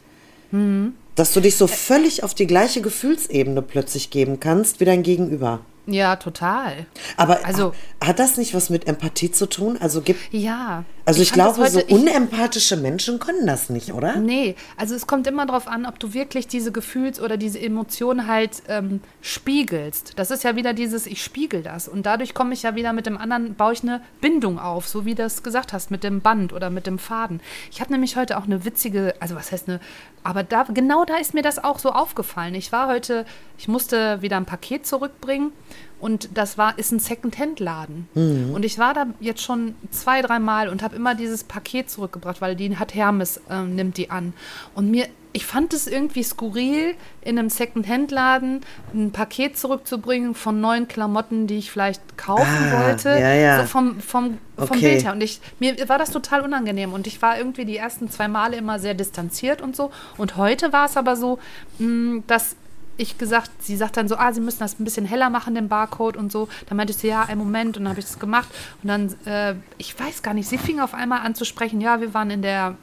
Mhm. 0.51 0.93
Dass 1.15 1.31
du 1.33 1.39
dich 1.39 1.55
so 1.55 1.67
völlig 1.67 2.23
auf 2.23 2.33
die 2.33 2.47
gleiche 2.47 2.81
Gefühlsebene 2.81 3.61
plötzlich 3.61 4.09
geben 4.09 4.39
kannst 4.41 4.79
wie 4.81 4.85
dein 4.85 5.03
Gegenüber. 5.03 5.59
Ja, 5.87 6.15
total. 6.17 6.87
Aber 7.15 7.45
Also- 7.45 7.73
hat 8.03 8.19
das 8.19 8.37
nicht 8.37 8.53
was 8.53 8.69
mit 8.69 8.87
Empathie 8.87 9.31
zu 9.31 9.45
tun? 9.47 9.77
Also 9.79 10.01
gibt 10.01 10.19
Ja. 10.33 10.83
Also 11.05 11.21
ich, 11.21 11.29
das 11.31 11.35
glaube, 11.55 11.69
so 11.69 11.79
ich- 11.79 11.89
unempathische 11.89 12.77
Menschen 12.77 13.19
können 13.19 13.45
das 13.45 13.69
nicht, 13.69 13.93
oder? 13.93 14.15
Nee, 14.17 14.55
also 14.77 14.95
es 14.95 15.07
kommt 15.07 15.27
immer 15.27 15.45
darauf 15.45 15.67
an, 15.67 15.85
ob 15.85 15.99
du 15.99 16.13
wirklich 16.13 16.47
diese 16.47 16.71
Gefühls- 16.71 17.19
oder 17.21 17.37
diese 17.37 17.59
Emotionen 17.59 18.27
halt 18.27 18.63
ähm, 18.67 19.01
spiegelst. 19.21 20.13
Das 20.15 20.31
ist 20.31 20.43
ja 20.43 20.55
wieder 20.55 20.73
dieses, 20.73 21.05
ich 21.05 21.23
spiegel 21.23 21.61
das. 21.61 21.87
Und 21.87 22.05
dadurch 22.05 22.33
komme 22.33 22.53
ich 22.53 22.63
ja 22.63 22.75
wieder 22.75 22.93
mit 22.93 23.05
dem 23.05 23.17
anderen, 23.17 23.53
baue 23.55 23.73
ich 23.73 23.83
eine 23.83 24.01
Bindung 24.21 24.59
auf, 24.59 24.87
so 24.87 25.05
wie 25.05 25.13
du 25.15 25.23
das 25.23 25.43
gesagt 25.43 25.73
hast, 25.73 25.91
mit 25.91 26.03
dem 26.03 26.21
Band 26.21 26.51
oder 26.53 26.69
mit 26.69 26.87
dem 26.87 26.97
Faden. 26.99 27.41
Ich 27.71 27.81
habe 27.81 27.91
nämlich 27.91 28.15
heute 28.15 28.37
auch 28.37 28.45
eine 28.45 28.65
witzige, 28.65 29.13
also 29.19 29.35
was 29.35 29.51
heißt 29.51 29.69
eine, 29.69 29.79
aber 30.23 30.41
da, 30.43 30.63
genau 30.63 31.05
da 31.05 31.17
ist 31.17 31.33
mir 31.35 31.43
das 31.43 31.63
auch 31.63 31.77
so 31.77 31.91
aufgefallen. 31.91 32.55
Ich 32.55 32.71
war 32.71 32.87
heute, 32.87 33.25
ich 33.59 33.67
musste 33.67 34.21
wieder 34.23 34.37
ein 34.37 34.45
Paket 34.45 34.87
zurückbringen 34.87 35.51
und 35.99 36.29
das 36.37 36.57
war, 36.57 36.77
ist 36.77 36.91
ein 36.91 36.99
Second-Hand-Laden. 36.99 38.07
Und 38.53 38.65
ich 38.65 38.77
war 38.77 38.93
da 38.93 39.07
jetzt 39.19 39.41
schon 39.41 39.75
zwei, 39.91 40.21
drei 40.21 40.39
Mal 40.39 40.69
und 40.69 40.83
habe 40.83 40.95
immer 40.95 41.15
dieses 41.15 41.43
Paket 41.43 41.89
zurückgebracht, 41.89 42.41
weil 42.41 42.55
die 42.55 42.77
hat 42.77 42.93
Hermes, 42.93 43.41
ähm, 43.49 43.75
nimmt 43.75 43.97
die 43.97 44.09
an. 44.11 44.33
Und 44.75 44.91
mir, 44.91 45.07
ich 45.33 45.45
fand 45.45 45.73
es 45.73 45.87
irgendwie 45.87 46.23
skurril, 46.23 46.95
in 47.21 47.37
einem 47.39 47.49
Second-Hand-Laden 47.49 48.61
ein 48.93 49.11
Paket 49.11 49.57
zurückzubringen 49.57 50.33
von 50.35 50.61
neuen 50.61 50.87
Klamotten, 50.87 51.47
die 51.47 51.57
ich 51.57 51.71
vielleicht 51.71 52.17
kaufen 52.17 52.45
Ah, 52.45 52.83
wollte. 52.87 53.09
ja, 53.09 53.33
ja. 53.33 53.61
So 53.61 53.67
vom, 53.67 53.99
vom, 53.99 54.37
vom 54.57 54.67
Okay. 54.77 54.91
Bild 54.91 55.03
her. 55.05 55.11
Und 55.13 55.21
ich, 55.21 55.41
mir 55.59 55.75
war 55.89 55.97
das 55.97 56.11
total 56.11 56.41
unangenehm. 56.41 56.93
Und 56.93 57.07
ich 57.07 57.21
war 57.21 57.37
irgendwie 57.37 57.65
die 57.65 57.75
ersten 57.77 58.09
zwei 58.09 58.27
Male 58.27 58.55
immer 58.57 58.79
sehr 58.79 58.93
distanziert 58.93 59.61
und 59.61 59.75
so. 59.75 59.91
Und 60.17 60.37
heute 60.37 60.71
war 60.71 60.85
es 60.85 60.95
aber 60.97 61.15
so, 61.15 61.39
mh, 61.79 62.23
dass 62.27 62.55
ich 62.97 63.17
gesagt, 63.17 63.51
sie 63.59 63.75
sagt 63.75 63.97
dann 63.97 64.07
so, 64.07 64.15
ah, 64.17 64.31
sie 64.31 64.41
müssen 64.41 64.59
das 64.59 64.79
ein 64.79 64.83
bisschen 64.83 65.05
heller 65.05 65.29
machen, 65.29 65.55
den 65.55 65.67
Barcode 65.67 66.17
und 66.17 66.31
so. 66.31 66.47
Dann 66.67 66.77
meinte 66.77 66.91
ich 66.91 66.97
so, 66.97 67.07
ja, 67.07 67.23
einen 67.23 67.39
Moment. 67.39 67.77
Und 67.77 67.83
dann 67.83 67.89
habe 67.89 67.99
ich 67.99 68.05
das 68.05 68.19
gemacht. 68.19 68.47
Und 68.83 68.89
dann, 68.89 69.15
äh, 69.25 69.55
ich 69.77 69.99
weiß 69.99 70.23
gar 70.23 70.33
nicht, 70.33 70.47
sie 70.47 70.57
fing 70.57 70.79
auf 70.79 70.93
einmal 70.93 71.21
an 71.21 71.35
zu 71.35 71.45
sprechen, 71.45 71.81
ja, 71.81 72.01
wir 72.01 72.13
waren 72.13 72.29
in 72.29 72.41
der 72.41 72.75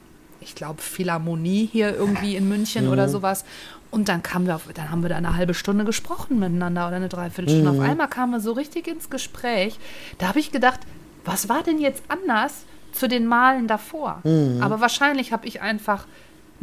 ich 0.43 0.55
glaube, 0.55 0.83
Philharmonie 0.83 1.69
hier 1.71 1.95
irgendwie 1.95 2.37
in 2.37 2.49
München 2.49 2.89
oder 2.89 3.09
sowas. 3.09 3.45
Und 3.91 4.09
dann 4.09 4.23
kamen 4.23 4.47
wir 4.47 4.57
auf, 4.57 4.69
dann 4.75 4.91
haben 4.91 5.03
wir 5.03 5.11
da 5.11 5.17
eine 5.17 5.37
halbe 5.37 5.55
Stunde 5.55 5.85
gesprochen 5.85 6.39
miteinander 6.39 6.89
oder 6.89 6.97
eine 6.97 7.09
Dreiviertelstunde. 7.09 7.71
Auf 7.71 7.81
einmal 7.81 8.09
kamen 8.09 8.33
wir 8.33 8.41
so 8.41 8.53
richtig 8.53 8.89
ins 8.89 9.11
Gespräch. 9.11 9.79
Da 10.19 10.29
habe 10.29 10.41
ich 10.41 10.51
gedacht, 10.51 10.81
was 11.25 11.49
war 11.49 11.63
denn 11.63 11.79
jetzt 11.79 12.03
anders 12.09 12.65
zu 12.93 13.07
den 13.07 13.27
Malen 13.27 13.69
davor? 13.69 14.23
Aber 14.61 14.81
wahrscheinlich 14.81 15.33
habe 15.33 15.47
ich 15.47 15.61
einfach 15.61 16.07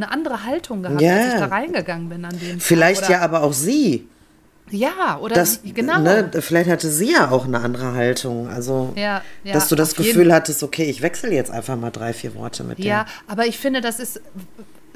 eine 0.01 0.11
andere 0.11 0.45
Haltung 0.45 0.81
gehabt, 0.83 1.01
Ja. 1.01 1.15
als 1.15 1.33
ich 1.33 1.39
da 1.39 1.45
reingegangen 1.45 2.09
bin 2.09 2.25
an 2.25 2.37
dem 2.39 2.59
Vielleicht 2.59 3.01
Tag. 3.01 3.09
ja 3.09 3.21
aber 3.21 3.43
auch 3.43 3.53
sie. 3.53 4.07
Ja, 4.71 5.17
oder 5.19 5.33
Das, 5.35 5.61
sie- 5.63 5.73
genau. 5.73 5.99
ne, 5.99 6.29
vielleicht 6.41 6.69
hatte 6.69 6.89
sie 6.89 7.11
ja 7.13 7.31
auch 7.31 7.45
eine 7.45 7.59
andere 7.59 7.93
Haltung. 7.93 8.47
Also, 8.49 8.93
Ja, 8.95 9.23
ja, 9.43 9.53
dass 9.53 9.67
du 9.67 9.75
das 9.75 9.95
Gefühl 9.95 10.31
hattest, 10.31 10.61
okay, 10.61 10.83
ich 10.83 11.01
wechsle 11.01 11.33
jetzt 11.33 11.49
einfach 11.49 11.75
mal 11.75 11.89
drei, 11.89 12.13
vier 12.13 12.35
Worte 12.35 12.63
mit 12.63 12.77
Ja, 12.79 13.03
dir. 13.05 13.09
aber 13.27 13.47
ich 13.47 13.57
finde, 13.57 13.81
das 13.81 13.99
ist 13.99 14.21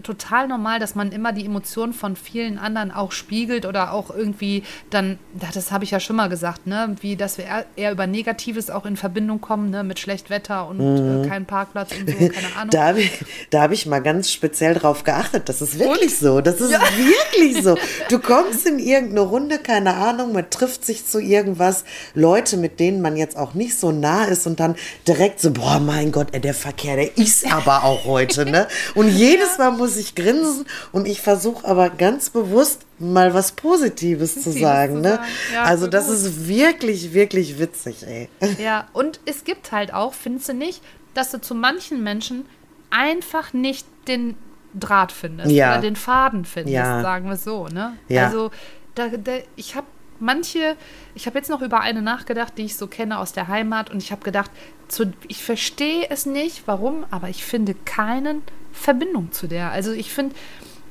total 0.01 0.47
normal, 0.47 0.79
dass 0.79 0.95
man 0.95 1.11
immer 1.11 1.31
die 1.31 1.45
Emotionen 1.45 1.93
von 1.93 2.15
vielen 2.15 2.57
anderen 2.57 2.91
auch 2.91 3.11
spiegelt 3.11 3.65
oder 3.65 3.93
auch 3.93 4.09
irgendwie 4.09 4.63
dann, 4.89 5.19
ja, 5.39 5.49
das 5.53 5.71
habe 5.71 5.83
ich 5.83 5.91
ja 5.91 5.99
schon 5.99 6.15
mal 6.15 6.29
gesagt, 6.29 6.67
ne, 6.67 6.95
wie 7.01 7.15
dass 7.15 7.37
wir 7.37 7.45
eher, 7.75 7.91
über 7.91 8.07
Negatives 8.07 8.69
auch 8.69 8.85
in 8.85 8.97
Verbindung 8.97 9.41
kommen, 9.41 9.69
ne, 9.69 9.83
mit 9.83 9.99
schlecht 9.99 10.29
Wetter 10.29 10.67
und 10.67 10.79
äh, 11.25 11.27
kein 11.27 11.45
Parkplatz 11.45 11.91
und 11.91 12.09
so, 12.09 12.15
keine 12.15 12.47
Ahnung. 12.55 12.65
Mhm. 12.65 12.69
Da 12.71 12.87
habe 12.87 13.01
ich, 13.01 13.11
da 13.49 13.61
hab 13.61 13.71
ich 13.71 13.85
mal 13.85 13.99
ganz 13.99 14.31
speziell 14.31 14.73
drauf 14.73 15.03
geachtet. 15.03 15.47
Das 15.47 15.61
ist 15.61 15.77
wirklich 15.77 16.17
so. 16.17 16.41
Das 16.41 16.59
ist 16.59 16.71
wirklich 16.71 17.63
so. 17.63 17.77
Du 18.09 18.19
kommst 18.19 18.65
in 18.65 18.79
irgendeine 18.79 19.21
Runde, 19.21 19.59
keine 19.59 19.95
Ahnung, 19.95 20.33
man 20.33 20.49
trifft 20.49 20.85
sich 20.85 21.05
zu 21.05 21.19
irgendwas, 21.19 21.83
Leute, 22.13 22.57
mit 22.57 22.79
denen 22.79 23.01
man 23.01 23.15
jetzt 23.15 23.37
auch 23.37 23.53
nicht 23.53 23.77
so 23.77 23.91
nah 23.91 24.25
ist 24.25 24.47
und 24.47 24.59
dann 24.59 24.75
direkt 25.07 25.39
so, 25.39 25.51
boah, 25.51 25.79
mein 25.79 26.11
Gott, 26.11 26.27
ey, 26.31 26.41
der 26.41 26.53
Verkehr, 26.53 26.95
der 26.95 27.17
ist 27.17 27.51
aber 27.51 27.83
auch 27.83 28.05
heute, 28.05 28.45
ne? 28.45 28.67
Und 28.95 29.09
jedes 29.09 29.57
Mal 29.57 29.71
muss 29.71 29.82
ich 29.97 30.15
grinsen 30.15 30.65
und 30.91 31.07
ich 31.07 31.21
versuche 31.21 31.67
aber 31.67 31.89
ganz 31.89 32.29
bewusst 32.29 32.81
mal 32.99 33.33
was 33.33 33.51
Positives 33.53 34.41
zu 34.41 34.51
sagen, 34.51 34.95
zu 34.95 35.01
ne? 35.01 35.09
sagen. 35.09 35.23
Ja, 35.53 35.63
also 35.63 35.87
das 35.87 36.07
gut. 36.07 36.15
ist 36.15 36.47
wirklich, 36.47 37.13
wirklich 37.13 37.59
witzig, 37.59 38.05
ey. 38.07 38.29
Ja, 38.59 38.87
und 38.93 39.19
es 39.25 39.43
gibt 39.43 39.71
halt 39.71 39.93
auch, 39.93 40.13
findest 40.13 40.49
du 40.49 40.53
nicht, 40.53 40.81
dass 41.13 41.31
du 41.31 41.39
zu 41.41 41.55
manchen 41.55 42.03
Menschen 42.03 42.45
einfach 42.89 43.53
nicht 43.53 43.85
den 44.07 44.35
Draht 44.73 45.11
findest 45.11 45.51
Ja. 45.51 45.73
oder 45.73 45.81
den 45.81 45.95
Faden 45.95 46.45
findest, 46.45 46.73
Ja. 46.73 47.01
sagen 47.01 47.27
wir 47.29 47.37
so, 47.37 47.67
ne? 47.67 47.93
Ja. 48.07 48.25
Also 48.25 48.51
da, 48.95 49.07
da, 49.09 49.33
ich 49.55 49.75
habe 49.75 49.87
manche, 50.19 50.75
ich 51.15 51.25
habe 51.27 51.37
jetzt 51.37 51.49
noch 51.49 51.61
über 51.61 51.81
eine 51.81 52.01
nachgedacht, 52.01 52.53
die 52.57 52.63
ich 52.63 52.77
so 52.77 52.87
kenne 52.87 53.19
aus 53.19 53.33
der 53.33 53.47
Heimat 53.47 53.91
und 53.91 54.01
ich 54.01 54.11
habe 54.11 54.23
gedacht, 54.23 54.49
zu, 54.87 55.11
ich 55.27 55.43
verstehe 55.43 56.07
es 56.09 56.25
nicht, 56.25 56.63
warum, 56.65 57.05
aber 57.11 57.29
ich 57.29 57.43
finde 57.43 57.75
keine 57.85 58.37
Verbindung 58.73 59.31
zu 59.31 59.47
der. 59.47 59.71
Also 59.71 59.91
ich 59.93 60.11
finde, 60.11 60.35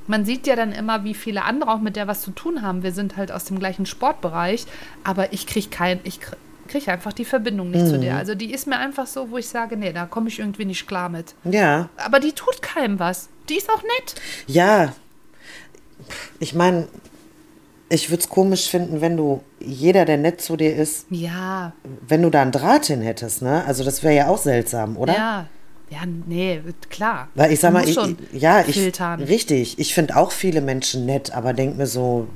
man 0.06 0.24
sieht 0.24 0.46
ja 0.46 0.56
dann 0.56 0.72
immer, 0.72 1.04
wie 1.04 1.14
viele 1.14 1.44
andere 1.44 1.70
auch 1.72 1.80
mit 1.80 1.96
der 1.96 2.06
was 2.08 2.22
zu 2.22 2.30
tun 2.30 2.62
haben. 2.62 2.82
Wir 2.82 2.92
sind 2.92 3.16
halt 3.16 3.30
aus 3.30 3.44
dem 3.44 3.58
gleichen 3.58 3.86
Sportbereich, 3.86 4.64
aber 5.04 5.32
ich 5.32 5.46
kriege 5.46 5.68
kein, 5.68 6.00
ich 6.04 6.20
krieg, 6.20 6.38
krieg 6.68 6.88
einfach 6.88 7.12
die 7.12 7.24
Verbindung 7.26 7.70
nicht 7.70 7.86
zu 7.86 7.96
Mhm. 7.96 8.00
der. 8.02 8.16
Also 8.16 8.34
die 8.34 8.52
ist 8.52 8.66
mir 8.66 8.78
einfach 8.78 9.06
so, 9.06 9.30
wo 9.30 9.36
ich 9.36 9.48
sage, 9.48 9.76
nee, 9.76 9.92
da 9.92 10.06
komme 10.06 10.28
ich 10.28 10.38
irgendwie 10.38 10.64
nicht 10.64 10.86
klar 10.88 11.08
mit. 11.10 11.34
Ja. 11.44 11.88
Aber 11.98 12.18
die 12.18 12.32
tut 12.32 12.62
keinem 12.62 12.98
was. 12.98 13.28
Die 13.48 13.56
ist 13.56 13.68
auch 13.68 13.82
nett. 13.82 14.14
Ja, 14.46 14.92
ich 16.40 16.54
meine, 16.54 16.88
ich 17.88 18.08
würde 18.10 18.22
es 18.22 18.28
komisch 18.28 18.68
finden, 18.70 19.00
wenn 19.00 19.16
du 19.16 19.42
jeder, 19.60 20.04
der 20.04 20.16
nett 20.16 20.40
zu 20.40 20.56
dir 20.56 20.74
ist, 20.74 21.06
Ja, 21.10 21.72
wenn 22.08 22.22
du 22.22 22.30
da 22.30 22.42
einen 22.42 22.52
Draht 22.52 22.86
hin 22.86 23.02
hättest, 23.02 23.42
ne? 23.42 23.64
Also 23.66 23.84
das 23.84 24.02
wäre 24.02 24.14
ja 24.14 24.28
auch 24.28 24.38
seltsam, 24.38 24.96
oder? 24.96 25.14
ja. 25.14 25.46
Ja, 25.92 26.00
nee, 26.26 26.62
klar. 26.88 27.28
Weil 27.34 27.52
ich 27.52 27.60
sag 27.60 27.72
mal, 27.72 27.86
ich, 27.86 27.98
ja, 28.32 28.64
ich, 28.66 28.76
filtern. 28.76 29.22
richtig, 29.22 29.78
ich 29.78 29.92
finde 29.94 30.16
auch 30.16 30.32
viele 30.32 30.62
Menschen 30.62 31.04
nett, 31.04 31.32
aber 31.32 31.52
denk 31.52 31.76
mir 31.76 31.86
so, 31.86 32.28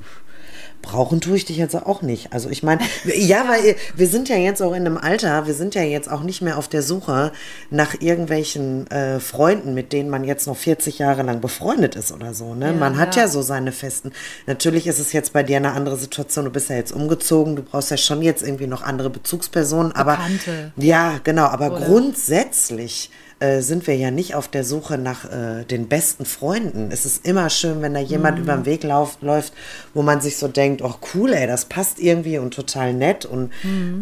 brauchen 0.83 1.21
tue 1.21 1.37
ich 1.37 1.45
dich 1.45 1.57
jetzt 1.57 1.75
auch 1.75 2.01
nicht. 2.01 2.33
Also 2.33 2.49
ich 2.49 2.61
meine, 2.63 2.81
ja, 3.15 3.47
weil 3.47 3.75
wir 3.95 4.07
sind 4.07 4.29
ja 4.29 4.37
jetzt 4.37 4.61
auch 4.61 4.73
in 4.73 4.85
einem 4.85 4.97
Alter, 4.97 5.47
wir 5.47 5.53
sind 5.53 5.75
ja 5.75 5.81
jetzt 5.81 6.09
auch 6.09 6.21
nicht 6.21 6.41
mehr 6.41 6.57
auf 6.57 6.67
der 6.67 6.83
Suche 6.83 7.31
nach 7.69 7.99
irgendwelchen 7.99 8.85
äh, 8.91 9.19
Freunden, 9.19 9.73
mit 9.73 9.91
denen 9.91 10.09
man 10.09 10.23
jetzt 10.23 10.45
noch 10.47 10.55
40 10.55 10.99
Jahre 10.99 11.23
lang 11.23 11.41
befreundet 11.41 11.95
ist 11.95 12.11
oder 12.11 12.33
so. 12.33 12.53
Ne? 12.53 12.67
Ja, 12.67 12.73
man 12.73 12.97
hat 12.97 13.15
ja. 13.15 13.23
ja. 13.23 13.27
so 13.27 13.41
seine 13.41 13.71
Festen. 13.71 14.11
Natürlich 14.45 14.87
ist 14.87 14.99
es 14.99 15.13
jetzt 15.13 15.33
bei 15.33 15.43
dir 15.43 15.57
eine 15.57 15.71
andere 15.71 15.97
Situation. 15.97 16.45
Du 16.45 16.51
bist 16.51 16.69
ja 16.69 16.75
jetzt 16.75 16.91
umgezogen, 16.91 17.55
du 17.55 17.63
brauchst 17.63 17.91
ja 17.91 17.97
schon 17.97 18.21
jetzt 18.21 18.43
irgendwie 18.43 18.67
noch 18.67 18.83
andere 18.83 19.09
Bezugspersonen. 19.09 19.93
Aber 19.93 20.17
Bekannte. 20.17 20.71
ja, 20.77 21.19
genau. 21.23 21.45
Aber 21.45 21.71
Oder? 21.71 21.85
grundsätzlich 21.85 23.09
äh, 23.39 23.61
sind 23.61 23.85
wir 23.87 23.95
ja 23.95 24.09
nicht 24.11 24.33
auf 24.35 24.47
der 24.47 24.63
Suche 24.63 24.97
nach 24.97 25.25
äh, 25.25 25.63
den 25.63 25.87
besten 25.87 26.25
Freunden. 26.25 26.89
Es 26.91 27.05
ist 27.05 27.25
immer 27.25 27.49
schön, 27.49 27.81
wenn 27.81 27.93
da 27.93 27.99
jemand 27.99 28.37
Mhm. 28.37 28.43
über 28.43 28.53
den 28.55 28.65
Weg 28.65 28.83
lauf, 28.83 29.17
läuft, 29.21 29.53
wo 29.93 30.01
man 30.01 30.21
sich 30.21 30.37
so 30.37 30.47
denkt, 30.47 30.81
oh 30.81 30.95
cool, 31.13 31.33
ey, 31.33 31.45
das 31.47 31.65
passt 31.65 31.99
irgendwie 31.99 32.37
und 32.39 32.53
total 32.53 32.93
nett. 32.93 33.25
Und 33.25 33.51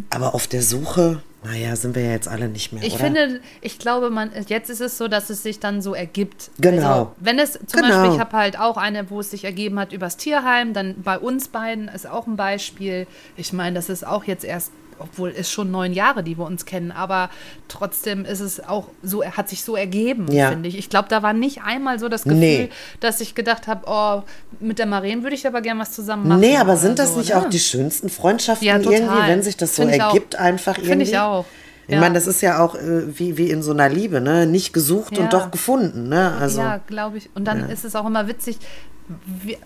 aber 0.09 0.35
auf 0.35 0.47
der 0.47 0.61
Suche, 0.61 1.21
naja, 1.43 1.75
sind 1.75 1.93
wir 1.95 2.03
ja 2.03 2.11
jetzt 2.11 2.27
alle 2.27 2.47
nicht 2.47 2.71
mehr. 2.71 2.81
Mhm. 2.81 2.87
Ich 2.87 2.95
oder? 2.95 3.03
finde, 3.03 3.41
ich 3.61 3.77
glaube, 3.77 4.09
man, 4.09 4.31
jetzt 4.47 4.69
ist 4.69 4.81
es 4.81 4.97
so, 4.97 5.07
dass 5.07 5.29
es 5.29 5.43
sich 5.43 5.59
dann 5.59 5.81
so 5.81 5.93
ergibt. 5.93 6.49
Genau. 6.59 6.87
Also, 6.87 7.11
wenn 7.19 7.37
es 7.37 7.53
zum 7.53 7.81
Genau. 7.81 7.89
Beispiel, 7.89 8.13
ich 8.15 8.19
habe 8.19 8.37
halt 8.37 8.59
auch 8.59 8.77
eine, 8.77 9.09
wo 9.11 9.19
es 9.19 9.29
sich 9.31 9.43
ergeben 9.43 9.77
hat 9.79 9.91
übers 9.93 10.17
Tierheim, 10.17 10.73
dann 10.73 10.95
bei 11.03 11.19
uns 11.19 11.49
beiden 11.49 11.87
ist 11.87 12.07
auch 12.07 12.25
ein 12.25 12.35
Beispiel. 12.37 13.05
Ich 13.37 13.53
meine, 13.53 13.75
das 13.75 13.89
ist 13.89 14.07
auch 14.07 14.23
jetzt 14.23 14.43
erst, 14.43 14.71
obwohl 14.99 15.33
es 15.35 15.51
schon 15.51 15.71
neun 15.71 15.93
Jahre, 15.93 16.23
die 16.23 16.37
wir 16.37 16.45
uns 16.45 16.65
kennen, 16.65 16.91
aber 16.91 17.29
trotzdem 17.67 18.25
ist 18.25 18.39
es 18.39 18.59
auch 18.63 18.89
so, 19.03 19.23
hat 19.23 19.49
sich 19.49 19.63
so 19.63 19.75
ergeben, 19.75 20.31
Ja. 20.31 20.49
finde 20.49 20.69
ich. 20.69 20.77
Ich 20.77 20.89
glaube, 20.89 21.07
da 21.09 21.23
war 21.23 21.33
nicht 21.33 21.61
einmal 21.63 21.99
so 21.99 22.09
das 22.09 22.23
Gefühl, 22.23 22.39
Nee. 22.39 22.69
dass 22.99 23.21
ich 23.21 23.35
gedacht 23.35 23.67
habe, 23.67 23.83
oh, 23.87 24.23
mit 24.59 24.79
der 24.79 24.85
Maren 24.85 25.23
würde 25.23 25.35
ich 25.35 25.45
aber 25.47 25.61
gern 25.61 25.79
was 25.79 25.91
zusammen 25.91 26.27
machen. 26.27 26.39
Nee, 26.41 26.57
aber 26.57 26.77
sind 26.77 26.99
das 26.99 27.13
so, 27.13 27.19
nicht 27.19 27.29
ne? 27.29 27.37
auch 27.37 27.49
die 27.49 27.59
schönsten 27.59 28.09
Freundschaften 28.09 28.67
Ja, 28.67 28.77
irgendwie, 28.77 29.27
wenn 29.27 29.43
sich 29.43 29.57
das 29.57 29.75
so 29.75 29.81
Find 29.83 29.95
ich 29.95 30.01
auch. 30.01 30.07
ergibt, 30.13 30.35
einfach 30.35 30.73
irgendwie? 30.77 30.89
Finde 30.89 31.05
ich 31.05 31.17
auch. 31.19 31.45
Ich 31.87 31.93
Ja. 31.93 31.99
meine, 31.99 32.15
das 32.15 32.25
ist 32.25 32.41
ja 32.41 32.59
auch 32.63 32.73
äh, 32.73 33.19
wie, 33.19 33.37
wie 33.37 33.51
in 33.51 33.61
so 33.61 33.71
einer 33.71 33.89
Liebe, 33.89 34.19
ne? 34.19 34.47
Nicht 34.47 34.73
gesucht 34.73 35.17
Ja. 35.17 35.23
und 35.23 35.33
doch 35.33 35.51
gefunden, 35.51 36.09
ne? 36.09 36.35
Also, 36.39 36.61
ja, 36.61 36.79
glaube 36.87 37.17
ich. 37.19 37.29
Und 37.35 37.45
dann 37.45 37.69
ist 37.69 37.85
es 37.85 37.95
auch 37.95 38.07
immer 38.07 38.27
witzig, 38.27 38.57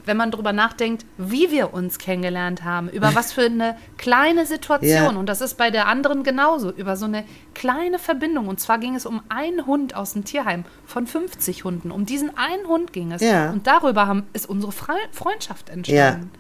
wenn 0.06 0.18
man 0.18 0.32
darüber 0.32 0.52
nachdenkt, 0.52 1.06
wie 1.18 1.50
wir 1.50 1.74
uns 1.74 1.98
kennengelernt 1.98 2.64
haben, 2.64 2.90
über 2.90 3.16
was 3.16 3.32
für 3.32 3.46
eine 3.46 3.78
kleine 3.98 4.46
Situation. 4.46 5.14
Ja. 5.14 5.18
Und 5.18 5.28
das 5.28 5.40
ist 5.40 5.56
bei 5.56 5.72
der 5.72 5.88
anderen 5.88 6.24
genauso, 6.24 6.72
über 6.72 6.98
so 6.98 7.06
eine 7.06 7.24
kleine 7.54 8.00
Verbindung. 8.00 8.50
Und 8.50 8.60
zwar 8.60 8.80
ging 8.80 8.96
es 8.96 9.06
um 9.06 9.22
einen 9.30 9.66
Hund 9.66 9.96
aus 9.96 10.14
dem 10.14 10.26
Tierheim 10.26 10.66
von 10.86 11.08
50 11.08 11.64
Hunden. 11.64 11.92
Um 11.92 12.06
diesen 12.06 12.38
einen 12.38 12.68
Hund 12.68 12.92
ging 12.92 13.14
es. 13.14 13.22
Ja. 13.22 13.52
Und 13.52 13.66
darüber 13.66 14.08
haben, 14.08 14.28
ist 14.34 14.50
unsere 14.50 14.74
Fre 14.74 14.96
Freundschaft 15.12 15.70
entstanden. 15.70 16.32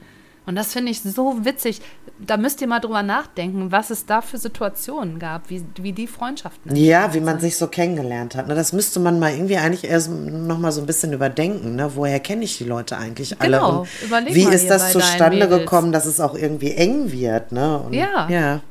Und 0.49 0.55
das 0.55 0.73
finde 0.73 0.91
ich 0.91 1.03
so 1.03 1.45
witzig. 1.45 1.79
Da 2.17 2.35
müsst 2.35 2.59
ihr 2.59 2.65
mal 2.67 2.79
drüber 2.79 3.03
nachdenken, 3.03 3.71
was 3.71 3.91
es 3.91 4.07
da 4.07 4.19
für 4.21 4.39
Situationen 4.39 5.19
gab, 5.19 5.51
wie, 5.51 5.63
wie 5.79 5.93
die 5.93 6.07
Freundschaften 6.07 6.75
Ja, 6.75 7.13
wie 7.13 7.19
man 7.19 7.39
sich 7.39 7.55
so 7.55 7.67
kennengelernt 7.67 8.33
hat. 8.33 8.47
Ne? 8.47 8.55
Das 8.55 8.73
müsste 8.73 8.99
man 8.99 9.19
mal 9.19 9.31
irgendwie 9.31 9.57
eigentlich 9.57 9.83
erst 9.83 10.09
noch 10.09 10.57
mal 10.57 10.71
so 10.71 10.81
ein 10.81 10.87
bisschen 10.87 11.13
überdenken. 11.13 11.75
Ne? 11.75 11.91
Woher 11.93 12.19
kenne 12.19 12.45
ich 12.45 12.57
die 12.57 12.63
Leute 12.63 12.97
eigentlich 12.97 13.39
alle? 13.39 13.57
Genau, 13.57 13.85
überleg 14.03 14.33
wie 14.33 14.45
ist 14.45 14.67
das 14.71 14.91
zustande 14.91 15.47
gekommen, 15.47 15.91
dass 15.91 16.07
es 16.07 16.19
auch 16.19 16.33
irgendwie 16.33 16.71
eng 16.71 17.11
wird? 17.11 17.51
Ne? 17.51 17.77
Und, 17.77 17.93
Ja. 17.93 18.27
ja. 18.27 18.61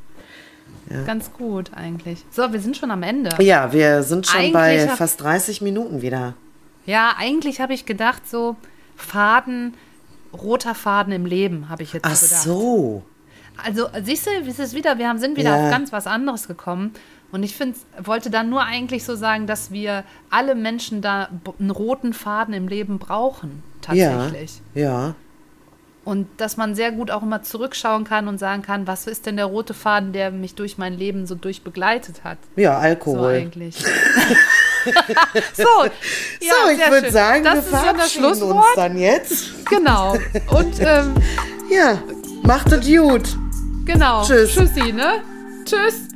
Ganz 1.07 1.33
gut 1.33 1.71
eigentlich. 1.77 2.25
So, 2.33 2.53
wir 2.53 2.59
sind 2.61 2.77
schon 2.77 2.91
am 2.91 3.05
Ende. 3.05 3.31
Ja, 3.41 3.73
wir 3.73 4.03
sind 4.03 4.27
schon 4.27 4.41
Eigentlich 4.41 4.53
bei 4.53 4.89
fast 4.89 5.21
30 5.21 5.61
Minuten 5.61 6.03
wieder. 6.03 6.35
Ja, 6.87 7.15
eigentlich 7.17 7.61
habe 7.61 7.73
ich 7.73 7.87
gedacht, 7.87 8.29
so 8.29 8.57
Faden, 8.97 9.75
roter 10.33 10.75
Faden 10.75 11.13
im 11.13 11.27
Leben, 11.27 11.69
habe 11.69 11.83
ich 11.83 11.93
jetzt 11.93 12.05
Ach 12.05 12.15
so 12.15 12.27
gedacht. 12.27 12.43
so. 12.43 13.03
Also, 13.65 13.89
siehst 14.05 14.27
du, 14.27 14.31
wie 14.45 14.51
ist 14.51 14.61
es 14.61 14.75
wieder? 14.75 14.99
Wir 14.99 15.09
haben, 15.09 15.19
sind 15.19 15.37
wieder 15.37 15.57
Ja. 15.57 15.65
auf 15.65 15.71
ganz 15.71 15.93
was 15.93 16.07
anderes 16.07 16.47
gekommen. 16.47 16.93
Und 17.33 17.43
ich 17.43 17.57
finde, 17.57 17.77
wollte 18.03 18.31
dann 18.31 18.49
nur 18.49 18.63
eigentlich 18.63 19.05
so 19.05 19.15
sagen, 19.17 19.47
dass 19.47 19.71
wir 19.71 20.05
alle 20.31 20.55
Menschen 20.55 21.03
da 21.03 21.29
einen 21.59 21.71
roten 21.71 22.13
Faden 22.15 22.55
im 22.55 22.69
Leben 22.69 22.99
brauchen, 22.99 23.63
tatsächlich. 23.83 24.61
Ja, 24.75 24.83
ja. 24.83 25.15
Und 26.05 26.27
dass 26.39 26.57
man 26.57 26.75
sehr 26.75 26.91
gut 26.91 27.11
auch 27.11 27.23
immer 27.23 27.43
zurückschauen 27.43 28.05
kann 28.05 28.29
und 28.29 28.39
sagen 28.39 28.63
kann, 28.63 28.87
was 28.87 29.07
ist 29.07 29.27
denn 29.27 29.37
der 29.37 29.45
rote 29.45 29.75
Faden, 29.75 30.15
der 30.15 30.31
mich 30.31 30.55
durch 30.55 30.79
mein 30.79 30.95
Leben 30.97 31.27
so 31.27 31.35
durchbegleitet 31.35 32.25
hat? 32.25 32.39
Ja, 32.57 32.77
So 32.77 32.79
Alkohol. 32.81 33.35
eigentlich. 33.35 33.77
so, 35.57 35.85
ja, 36.41 36.55
so, 36.65 36.71
ich 36.71 36.91
würde 36.91 37.11
sagen, 37.11 37.45
das 37.45 37.55
wir 37.55 37.61
ist 37.63 37.73
ja 37.73 37.79
verabschieden 37.79 38.25
uns 38.25 38.39
Schlusswort. 38.39 38.77
dann 38.77 38.99
jetzt. 38.99 39.65
Genau. 39.67 40.17
Und 40.51 40.75
ähm, 40.81 41.15
Ja, 41.71 41.99
macht 42.43 42.73
es 42.73 42.87
gut. 42.87 43.29
genau. 43.85 44.25
Tschüss. 44.25 44.53
Tschüssi, 44.55 44.93
ne? 44.93 45.23
Tschüss. 45.67 46.08